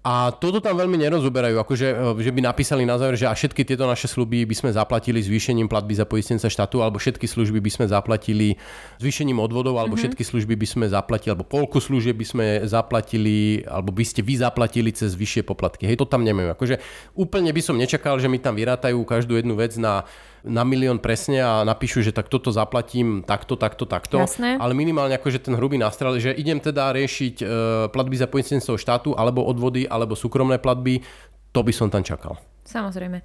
A 0.00 0.32
toto 0.32 0.64
tam 0.64 0.80
veľmi 0.80 0.96
nerozoberajú, 0.96 1.60
akože 1.60 2.16
e, 2.16 2.24
že 2.24 2.32
by 2.32 2.40
napísali 2.40 2.88
na 2.88 2.96
záver, 2.96 3.20
že 3.20 3.28
a 3.28 3.36
všetky 3.36 3.68
tieto 3.68 3.84
naše 3.84 4.08
sluby 4.08 4.48
by 4.48 4.56
sme 4.56 4.70
zaplatili 4.72 5.20
zvýšením 5.20 5.68
platby 5.68 5.92
za 5.92 6.08
poistenca 6.08 6.48
štátu, 6.48 6.80
alebo 6.80 6.96
všetky 6.96 7.28
služby 7.28 7.60
by 7.60 7.68
sme 7.68 7.84
zaplatili 7.84 8.56
zvýšením 8.96 9.36
odvodov, 9.36 9.76
alebo 9.76 10.00
mm-hmm. 10.00 10.16
všetky 10.16 10.24
služby 10.24 10.56
by 10.56 10.64
sme 10.64 10.86
zaplatili, 10.88 11.36
alebo 11.36 11.44
polku 11.44 11.84
služieb 11.84 12.16
by 12.16 12.24
sme 12.24 12.46
zaplatili, 12.64 13.60
alebo 13.68 13.92
by 13.92 14.00
ste 14.00 14.24
vy 14.24 14.40
zaplatili 14.40 14.88
cez 14.88 15.12
vyššie 15.12 15.44
poplatky. 15.44 15.84
Hej, 15.84 16.00
to 16.00 16.08
tam 16.08 16.24
nemajú. 16.24 16.56
Akože 16.56 16.80
úplne 17.12 17.52
by 17.52 17.60
som 17.60 17.76
nečakal, 17.76 18.16
že 18.16 18.32
mi 18.32 18.40
tam 18.40 18.56
vyrátajú 18.56 18.96
každú 19.04 19.36
jednu 19.36 19.52
vec 19.60 19.76
na 19.76 20.08
na 20.44 20.64
milión 20.64 20.98
presne 21.00 21.44
a 21.44 21.64
napíšu, 21.66 22.04
že 22.04 22.12
tak 22.12 22.32
toto 22.32 22.48
zaplatím 22.54 23.22
takto, 23.24 23.56
takto, 23.56 23.84
takto. 23.84 24.20
Jasné. 24.20 24.56
Ale 24.56 24.72
minimálne 24.72 25.16
akože 25.16 25.44
ten 25.44 25.54
hrubý 25.56 25.76
nástrel, 25.76 26.16
že 26.16 26.32
idem 26.32 26.60
teda 26.60 26.92
riešiť 26.96 27.34
e, 27.40 27.44
platby 27.92 28.16
za 28.16 28.28
poistenstvo 28.28 28.80
štátu 28.80 29.12
alebo 29.16 29.44
odvody 29.44 29.84
alebo 29.84 30.16
súkromné 30.16 30.56
platby, 30.56 31.04
to 31.50 31.60
by 31.60 31.72
som 31.74 31.90
tam 31.90 32.06
čakal. 32.06 32.38
Samozrejme. 32.64 33.20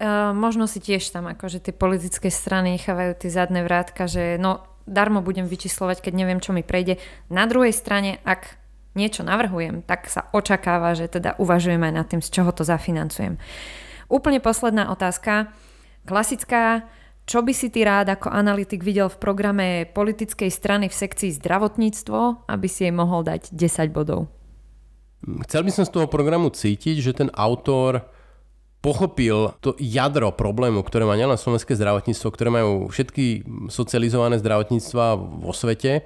Uh, 0.00 0.32
možno 0.32 0.64
si 0.64 0.80
tiež 0.80 1.12
tam 1.12 1.28
akože 1.28 1.60
tie 1.60 1.76
politické 1.76 2.32
strany 2.32 2.80
nechávajú 2.80 3.20
tie 3.20 3.28
zadné 3.28 3.60
vrátka, 3.60 4.08
že 4.08 4.40
no 4.40 4.64
darmo 4.88 5.20
budem 5.20 5.44
vyčíslovať, 5.44 6.00
keď 6.00 6.12
neviem, 6.16 6.40
čo 6.40 6.56
mi 6.56 6.64
prejde. 6.64 6.96
Na 7.28 7.44
druhej 7.44 7.76
strane, 7.76 8.16
ak 8.24 8.56
niečo 8.98 9.22
navrhujem, 9.22 9.86
tak 9.86 10.10
sa 10.10 10.26
očakáva, 10.34 10.96
že 10.98 11.06
teda 11.06 11.38
uvažujem 11.38 11.84
aj 11.84 11.92
nad 11.94 12.06
tým, 12.08 12.24
z 12.24 12.32
čoho 12.32 12.50
to 12.50 12.66
zafinancujem. 12.66 13.38
Úplne 14.10 14.42
posledná 14.42 14.90
otázka. 14.90 15.54
Klasická, 16.10 16.90
čo 17.22 17.38
by 17.38 17.54
si 17.54 17.70
ty 17.70 17.86
rád 17.86 18.10
ako 18.10 18.34
analytik 18.34 18.82
videl 18.82 19.06
v 19.06 19.22
programe 19.22 19.86
politickej 19.86 20.50
strany 20.50 20.90
v 20.90 20.98
sekcii 20.98 21.38
zdravotníctvo, 21.38 22.50
aby 22.50 22.66
si 22.66 22.82
jej 22.82 22.90
mohol 22.90 23.22
dať 23.22 23.54
10 23.54 23.94
bodov? 23.94 24.26
Chcel 25.46 25.62
by 25.62 25.70
som 25.70 25.86
z 25.86 25.94
toho 25.94 26.10
programu 26.10 26.50
cítiť, 26.50 26.98
že 26.98 27.14
ten 27.14 27.30
autor 27.30 28.10
pochopil 28.82 29.54
to 29.62 29.78
jadro 29.78 30.34
problému, 30.34 30.82
ktoré 30.82 31.06
má 31.06 31.14
nielen 31.14 31.38
slovenské 31.38 31.78
zdravotníctvo, 31.78 32.26
ktoré 32.34 32.50
majú 32.50 32.90
všetky 32.90 33.46
socializované 33.70 34.42
zdravotníctva 34.42 35.14
vo 35.14 35.54
svete. 35.54 36.02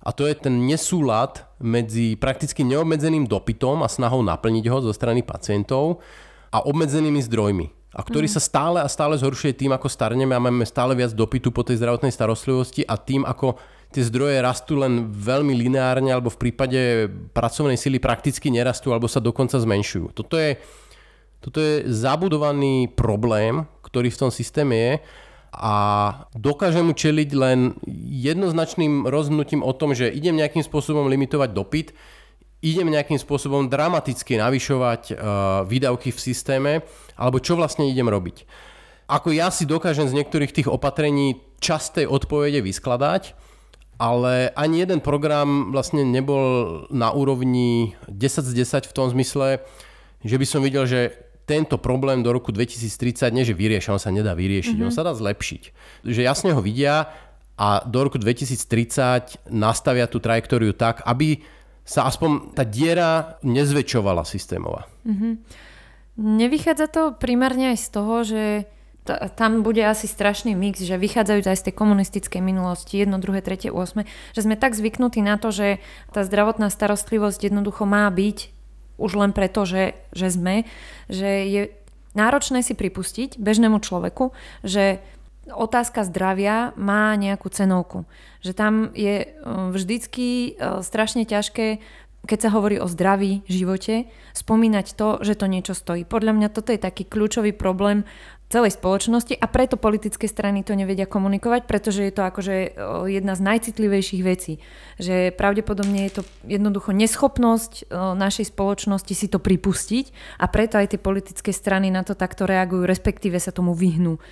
A 0.00 0.16
to 0.16 0.24
je 0.24 0.32
ten 0.32 0.64
nesúlad 0.64 1.44
medzi 1.60 2.16
prakticky 2.16 2.64
neobmedzeným 2.64 3.28
dopytom 3.28 3.84
a 3.84 3.92
snahou 3.92 4.24
naplniť 4.24 4.64
ho 4.72 4.80
zo 4.80 4.96
strany 4.96 5.20
pacientov 5.20 6.00
a 6.48 6.64
obmedzenými 6.64 7.20
zdrojmi 7.20 7.76
a 7.96 8.04
ktorý 8.04 8.28
mm. 8.28 8.34
sa 8.36 8.42
stále 8.44 8.78
a 8.84 8.88
stále 8.92 9.16
zhoršuje 9.16 9.56
tým, 9.56 9.72
ako 9.72 9.88
starneme 9.88 10.36
a 10.36 10.44
máme 10.44 10.68
stále 10.68 10.92
viac 10.92 11.16
dopytu 11.16 11.48
po 11.48 11.64
tej 11.64 11.80
zdravotnej 11.80 12.12
starostlivosti 12.12 12.84
a 12.84 13.00
tým, 13.00 13.24
ako 13.24 13.56
tie 13.88 14.04
zdroje 14.04 14.36
rastú 14.44 14.76
len 14.76 15.08
veľmi 15.08 15.56
lineárne 15.56 16.12
alebo 16.12 16.28
v 16.28 16.36
prípade 16.36 17.08
pracovnej 17.32 17.80
sily 17.80 17.96
prakticky 17.96 18.52
nerastú 18.52 18.92
alebo 18.92 19.08
sa 19.08 19.24
dokonca 19.24 19.56
zmenšujú. 19.56 20.12
Toto 20.12 20.36
je, 20.36 20.60
toto 21.40 21.56
je 21.56 21.88
zabudovaný 21.88 22.92
problém, 22.92 23.64
ktorý 23.80 24.12
v 24.12 24.20
tom 24.20 24.30
systéme 24.34 24.76
je 24.76 24.92
a 25.56 25.74
dokáže 26.36 26.84
mu 26.84 26.92
čeliť 26.92 27.30
len 27.32 27.80
jednoznačným 28.12 29.08
rozhodnutím 29.08 29.64
o 29.64 29.72
tom, 29.72 29.96
že 29.96 30.12
idem 30.12 30.36
nejakým 30.36 30.60
spôsobom 30.60 31.08
limitovať 31.08 31.56
dopyt, 31.56 31.88
idem 32.60 32.92
nejakým 32.92 33.16
spôsobom 33.16 33.72
dramaticky 33.72 34.36
navyšovať 34.36 35.02
uh, 35.12 35.16
výdavky 35.64 36.12
v 36.12 36.20
systéme, 36.20 36.72
alebo 37.16 37.42
čo 37.42 37.56
vlastne 37.56 37.88
idem 37.88 38.06
robiť. 38.06 38.44
Ako 39.06 39.30
ja 39.32 39.50
si 39.54 39.64
dokážem 39.64 40.06
z 40.10 40.16
niektorých 40.18 40.52
tých 40.52 40.68
opatrení 40.68 41.40
častej 41.62 42.04
odpovede 42.10 42.60
vyskladať, 42.62 43.38
ale 43.96 44.52
ani 44.52 44.84
jeden 44.84 45.00
program 45.00 45.72
vlastne 45.72 46.04
nebol 46.04 46.84
na 46.92 47.14
úrovni 47.14 47.96
10 48.12 48.44
z 48.44 48.52
10 48.52 48.90
v 48.90 48.96
tom 48.96 49.08
zmysle, 49.08 49.64
že 50.20 50.36
by 50.36 50.46
som 50.46 50.60
videl, 50.60 50.84
že 50.84 51.16
tento 51.46 51.78
problém 51.78 52.20
do 52.26 52.34
roku 52.34 52.50
2030 52.50 53.30
nie, 53.30 53.46
že 53.46 53.54
vyrieša, 53.54 53.94
on 53.94 54.02
sa 54.02 54.10
nedá 54.10 54.34
vyriešiť, 54.34 54.74
mm-hmm. 54.74 54.90
on 54.90 54.94
sa 54.94 55.06
dá 55.06 55.14
zlepšiť. 55.14 55.62
Že 56.02 56.22
jasne 56.26 56.50
ho 56.52 56.60
vidia 56.60 57.06
a 57.54 57.86
do 57.86 57.98
roku 58.02 58.18
2030 58.18 59.48
nastavia 59.54 60.10
tú 60.10 60.18
trajektóriu 60.18 60.74
tak, 60.74 61.06
aby 61.06 61.40
sa 61.86 62.10
aspoň 62.10 62.52
tá 62.58 62.66
diera 62.66 63.38
nezväčšovala 63.46 64.26
systémová. 64.26 64.90
Mm-hmm. 65.06 65.32
Nevychádza 66.16 66.86
to 66.88 67.02
primárne 67.12 67.76
aj 67.76 67.78
z 67.80 67.88
toho, 67.92 68.14
že 68.24 68.44
t- 69.04 69.20
tam 69.36 69.60
bude 69.60 69.84
asi 69.84 70.08
strašný 70.08 70.56
mix, 70.56 70.80
že 70.80 70.96
vychádzajú 70.96 71.40
aj 71.44 71.58
z 71.60 71.66
tej 71.70 71.74
komunistickej 71.76 72.42
minulosti, 72.42 73.04
1, 73.04 73.12
2, 73.12 73.20
3, 73.20 73.70
8, 73.70 74.34
že 74.34 74.40
sme 74.40 74.56
tak 74.56 74.72
zvyknutí 74.74 75.20
na 75.20 75.36
to, 75.36 75.54
že 75.54 75.78
tá 76.10 76.26
zdravotná 76.26 76.72
starostlivosť 76.72 77.52
jednoducho 77.52 77.84
má 77.84 78.08
byť 78.08 78.56
už 78.96 79.12
len 79.14 79.36
preto, 79.36 79.68
že, 79.68 79.94
že 80.16 80.32
sme, 80.32 80.64
že 81.12 81.44
je 81.46 81.62
náročné 82.16 82.64
si 82.64 82.72
pripustiť 82.72 83.36
bežnému 83.36 83.78
človeku, 83.84 84.32
že 84.64 85.04
otázka 85.52 86.02
zdravia 86.02 86.74
má 86.74 87.14
nejakú 87.14 87.46
cenovku. 87.52 88.08
Že 88.42 88.52
tam 88.56 88.74
je 88.96 89.16
e, 89.22 89.26
vždycky 89.70 90.26
e, 90.56 90.82
strašne 90.82 91.22
ťažké, 91.22 91.78
keď 92.26 92.50
sa 92.50 92.50
hovorí 92.50 92.82
o 92.82 92.90
zdraví 92.90 93.46
živote, 93.46 94.10
spomínať 94.34 94.98
to, 94.98 95.22
že 95.22 95.38
to 95.38 95.46
niečo 95.46 95.72
stojí. 95.72 96.02
Podľa 96.02 96.34
mňa 96.34 96.48
toto 96.50 96.74
je 96.74 96.82
taký 96.82 97.06
kľúčový 97.06 97.54
problém 97.54 98.02
celej 98.46 98.78
spoločnosti 98.78 99.34
a 99.34 99.46
preto 99.50 99.74
politické 99.74 100.30
strany 100.30 100.62
to 100.62 100.78
nevedia 100.78 101.02
komunikovať, 101.02 101.66
pretože 101.66 102.06
je 102.06 102.14
to 102.14 102.22
akože 102.22 102.78
jedna 103.10 103.34
z 103.34 103.42
najcitlivejších 103.42 104.22
vecí. 104.22 104.62
Že 105.02 105.34
pravdepodobne 105.34 106.06
je 106.06 106.22
to 106.22 106.22
jednoducho 106.46 106.94
neschopnosť 106.94 107.90
našej 107.94 108.46
spoločnosti 108.54 109.14
si 109.18 109.26
to 109.26 109.42
pripustiť 109.42 110.38
a 110.38 110.46
preto 110.46 110.78
aj 110.78 110.94
tie 110.94 111.00
politické 111.02 111.50
strany 111.50 111.90
na 111.90 112.06
to 112.06 112.14
takto 112.14 112.46
reagujú, 112.46 112.86
respektíve 112.86 113.34
sa 113.42 113.50
tomu 113.50 113.74
vyhnú. 113.74 114.22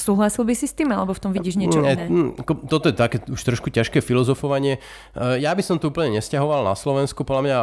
Súhlasil 0.00 0.48
by 0.48 0.54
si 0.56 0.64
s 0.64 0.72
tým, 0.72 0.88
alebo 0.88 1.12
v 1.12 1.20
tom 1.20 1.32
vidíš 1.36 1.60
niečo 1.60 1.84
iné? 1.84 2.08
Toto 2.66 2.88
je 2.88 2.96
také 2.96 3.20
už 3.28 3.36
trošku 3.36 3.68
ťažké 3.68 4.00
filozofovanie. 4.00 4.80
E, 5.12 5.44
ja 5.44 5.52
by 5.52 5.60
som 5.60 5.76
to 5.76 5.92
úplne 5.92 6.16
nesťahoval 6.16 6.64
na 6.64 6.72
Slovensku. 6.72 7.20
Podľa 7.22 7.42
mňa 7.44 7.58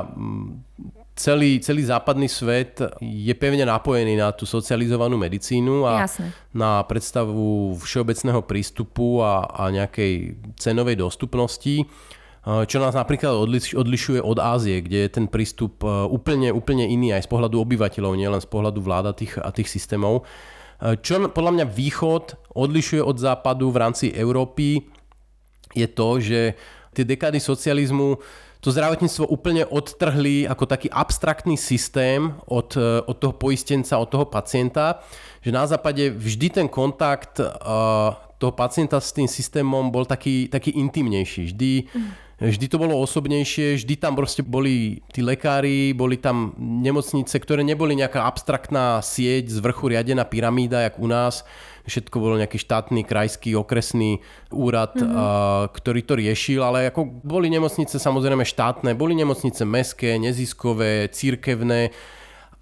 celý, 1.18 1.58
celý 1.60 1.82
západný 1.90 2.30
svet 2.30 2.78
je 3.02 3.34
pevne 3.34 3.66
napojený 3.66 4.22
na 4.22 4.30
tú 4.30 4.46
socializovanú 4.46 5.18
medicínu 5.18 5.90
a 5.90 6.06
Jasne. 6.06 6.30
na 6.54 6.86
predstavu 6.86 7.74
všeobecného 7.82 8.46
prístupu 8.46 9.26
a, 9.26 9.50
a 9.50 9.74
nejakej 9.74 10.38
cenovej 10.62 11.02
dostupnosti 11.02 11.90
čo 12.48 12.80
nás 12.80 12.96
napríklad 12.96 13.36
odliš, 13.36 13.76
odlišuje 13.76 14.24
od 14.24 14.40
Ázie, 14.40 14.80
kde 14.80 15.04
je 15.04 15.10
ten 15.12 15.28
prístup 15.28 15.84
e, 15.84 15.92
úplne, 16.08 16.56
úplne 16.56 16.88
iný 16.88 17.12
aj 17.12 17.28
z 17.28 17.30
pohľadu 17.36 17.60
obyvateľov, 17.60 18.16
nielen 18.16 18.40
z 18.40 18.48
pohľadu 18.48 18.80
vláda 18.80 19.12
tých, 19.12 19.36
a 19.36 19.52
tých 19.52 19.68
systémov. 19.68 20.24
Čo 20.78 21.34
podľa 21.34 21.52
mňa 21.58 21.66
východ 21.74 22.54
odlišuje 22.54 23.02
od 23.02 23.18
západu 23.18 23.74
v 23.74 23.82
rámci 23.82 24.06
Európy 24.14 24.86
je 25.74 25.88
to, 25.90 26.22
že 26.22 26.54
tie 26.94 27.06
dekády 27.06 27.42
socializmu 27.42 28.18
to 28.58 28.74
zdravotníctvo 28.74 29.30
úplne 29.30 29.64
odtrhli 29.70 30.50
ako 30.50 30.66
taký 30.66 30.90
abstraktný 30.90 31.56
systém 31.56 32.34
od, 32.50 32.74
e, 32.74 33.06
od 33.06 33.16
toho 33.22 33.34
poistenca, 33.38 34.02
od 34.02 34.10
toho 34.10 34.26
pacienta, 34.26 35.06
že 35.46 35.54
na 35.54 35.70
západe 35.70 36.10
vždy 36.10 36.48
ten 36.50 36.68
kontakt 36.68 37.40
uh, 37.40 38.12
toho 38.36 38.52
pacienta 38.52 39.00
s 39.00 39.16
tým 39.16 39.30
systémom 39.30 39.88
bol 39.94 40.04
taký, 40.04 40.52
taký 40.52 40.76
intimnejší. 40.76 41.54
Vždy, 41.54 41.72
mm. 41.88 42.10
Vždy 42.38 42.70
to 42.70 42.78
bolo 42.78 43.02
osobnejšie, 43.02 43.82
vždy 43.82 43.98
tam 43.98 44.14
proste 44.14 44.46
boli 44.46 45.02
tí 45.10 45.26
lekári, 45.26 45.98
boli 45.98 46.22
tam 46.22 46.54
nemocnice, 46.58 47.34
ktoré 47.42 47.66
neboli 47.66 47.98
nejaká 47.98 48.30
abstraktná 48.30 49.02
sieť 49.02 49.50
z 49.50 49.58
vrchu 49.58 49.90
riadená 49.90 50.22
pyramída, 50.22 50.86
jak 50.86 51.02
u 51.02 51.10
nás, 51.10 51.42
všetko 51.90 52.16
bolo 52.22 52.38
nejaký 52.38 52.62
štátny, 52.62 53.02
krajský, 53.08 53.58
okresný 53.58 54.22
úrad, 54.54 54.94
mm-hmm. 54.94 55.18
a, 55.18 55.26
ktorý 55.74 56.02
to 56.06 56.14
riešil, 56.20 56.62
ale 56.62 56.94
ako 56.94 57.26
boli 57.26 57.50
nemocnice 57.50 57.98
samozrejme 57.98 58.46
štátne, 58.46 58.94
boli 58.94 59.18
nemocnice 59.18 59.66
meské, 59.66 60.22
neziskové, 60.22 61.10
církevné, 61.10 61.90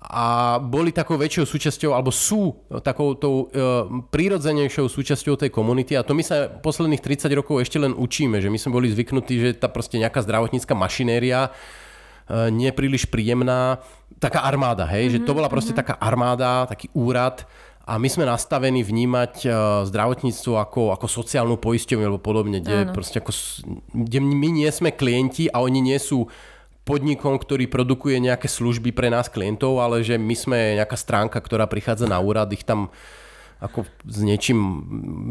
a 0.06 0.58
boli 0.62 0.94
takou 0.94 1.18
väčšou 1.18 1.50
súčasťou, 1.50 1.92
alebo 1.98 2.14
sú 2.14 2.54
takou 2.86 3.18
tou 3.18 3.50
e, 3.50 3.66
prírodzenejšou 4.14 4.86
súčasťou 4.86 5.34
tej 5.34 5.50
komunity. 5.50 5.98
A 5.98 6.06
to 6.06 6.14
my 6.14 6.22
sa 6.22 6.46
posledných 6.46 7.02
30 7.02 7.34
rokov 7.34 7.66
ešte 7.66 7.82
len 7.82 7.98
učíme, 7.98 8.38
že 8.38 8.54
my 8.54 8.58
sme 8.62 8.78
boli 8.78 8.94
zvyknutí, 8.94 9.34
že 9.42 9.50
tá 9.58 9.66
proste 9.66 9.98
nejaká 9.98 10.22
zdravotnícka 10.22 10.78
mašinéria 10.78 11.50
e, 11.50 12.54
nie 12.54 12.70
príliš 12.70 13.10
príjemná, 13.10 13.82
taká 14.22 14.46
armáda, 14.46 14.86
hej, 14.86 15.10
mm-hmm, 15.10 15.26
že 15.26 15.28
to 15.28 15.34
bola 15.34 15.50
proste 15.50 15.74
mm-hmm. 15.74 15.82
taká 15.82 15.96
armáda, 15.98 16.70
taký 16.70 16.94
úrad, 16.94 17.44
a 17.86 18.02
my 18.02 18.10
sme 18.10 18.26
nastavení 18.26 18.82
vnímať 18.82 19.34
e, 19.46 19.50
zdravotníctvo 19.90 20.54
ako, 20.58 20.82
ako 20.98 21.06
sociálnu 21.06 21.62
poisťovňu 21.62 22.06
alebo 22.06 22.22
podobne, 22.22 22.58
kde, 22.58 22.90
proste 22.90 23.22
ako, 23.22 23.30
kde 23.94 24.20
my 24.26 24.50
nie 24.50 24.70
sme 24.74 24.90
klienti 24.90 25.50
a 25.54 25.62
oni 25.62 25.94
nie 25.94 26.00
sú 26.02 26.26
podnikom, 26.86 27.42
ktorý 27.42 27.66
produkuje 27.66 28.22
nejaké 28.22 28.46
služby 28.46 28.94
pre 28.94 29.10
nás 29.10 29.28
klientov, 29.28 29.82
ale 29.82 30.06
že 30.06 30.22
my 30.22 30.36
sme 30.38 30.58
nejaká 30.78 30.96
stránka, 30.96 31.42
ktorá 31.42 31.66
prichádza 31.66 32.06
na 32.06 32.22
úrad, 32.22 32.54
ich 32.54 32.62
tam 32.62 32.94
ako 33.56 33.88
s 34.06 34.20
niečím 34.22 34.60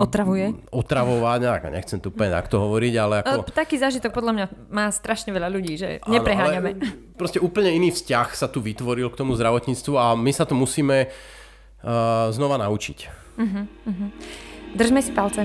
otravuje. 0.01 0.57
Otravovať, 0.73 1.71
nechcem 1.71 2.01
tu 2.01 2.11
úplne 2.11 2.33
takto 2.33 2.57
hovoriť, 2.57 2.95
ale 2.99 3.15
ako... 3.21 3.53
Taký 3.53 3.77
zážitok 3.79 4.11
podľa 4.17 4.33
mňa 4.33 4.47
má 4.73 4.89
strašne 4.91 5.31
veľa 5.31 5.53
ľudí, 5.53 5.77
že 5.77 6.03
nepreháňame. 6.09 6.71
Ale 6.75 7.15
proste 7.21 7.39
úplne 7.39 7.71
iný 7.71 7.93
vzťah 7.95 8.29
sa 8.35 8.49
tu 8.49 8.65
vytvoril 8.65 9.13
k 9.13 9.19
tomu 9.21 9.37
zdravotníctvu 9.37 9.95
a 9.95 10.17
my 10.17 10.33
sa 10.33 10.49
to 10.49 10.57
musíme 10.57 11.07
uh, 11.07 12.33
znova 12.33 12.57
naučiť. 12.59 12.99
Uh-huh, 13.39 13.65
uh-huh. 13.69 14.09
Držme 14.75 15.05
si 15.05 15.13
palce. 15.13 15.45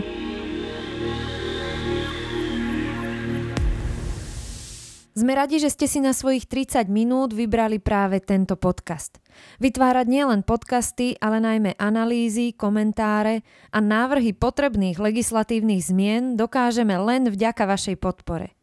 Sme 5.20 5.36
radi, 5.36 5.59
že 5.59 5.67
ste 5.67 5.84
si 5.84 5.99
na 5.99 6.15
svojich 6.15 6.47
30 6.47 6.88
minút 6.88 7.36
vybrali 7.36 7.84
práve 7.84 8.24
tento 8.24 8.55
podcast. 8.55 9.20
Vytvárať 9.59 10.07
nielen 10.07 10.47
podcasty, 10.47 11.20
ale 11.20 11.43
najmä 11.43 11.76
analýzy, 11.76 12.55
komentáre 12.55 13.43
a 13.76 13.84
návrhy 13.84 14.32
potrebných 14.32 14.95
legislatívnych 14.95 15.84
zmien 15.84 16.39
dokážeme 16.39 16.95
len 16.95 17.28
vďaka 17.28 17.67
vašej 17.67 17.99
podpore. 17.99 18.55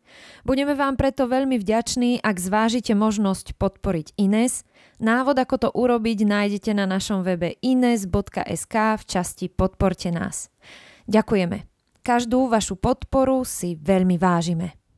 Budeme 0.49 0.73
vám 0.73 0.97
preto 0.97 1.29
veľmi 1.29 1.61
vďační, 1.61 2.25
ak 2.25 2.41
zvážite 2.41 2.97
možnosť 2.97 3.53
podporiť 3.61 4.17
Ines. 4.17 4.65
Návod, 4.97 5.37
ako 5.37 5.57
to 5.61 5.69
urobiť, 5.77 6.25
nájdete 6.25 6.73
na 6.73 6.89
našom 6.89 7.21
webe 7.21 7.61
ines.sk 7.61 8.75
v 8.97 9.03
časti 9.05 9.53
Podporte 9.53 10.09
nás. 10.09 10.49
Ďakujeme. 11.05 11.69
Každú 12.01 12.49
vašu 12.49 12.81
podporu 12.81 13.45
si 13.45 13.77
veľmi 13.77 14.17
vážime. 14.17 14.86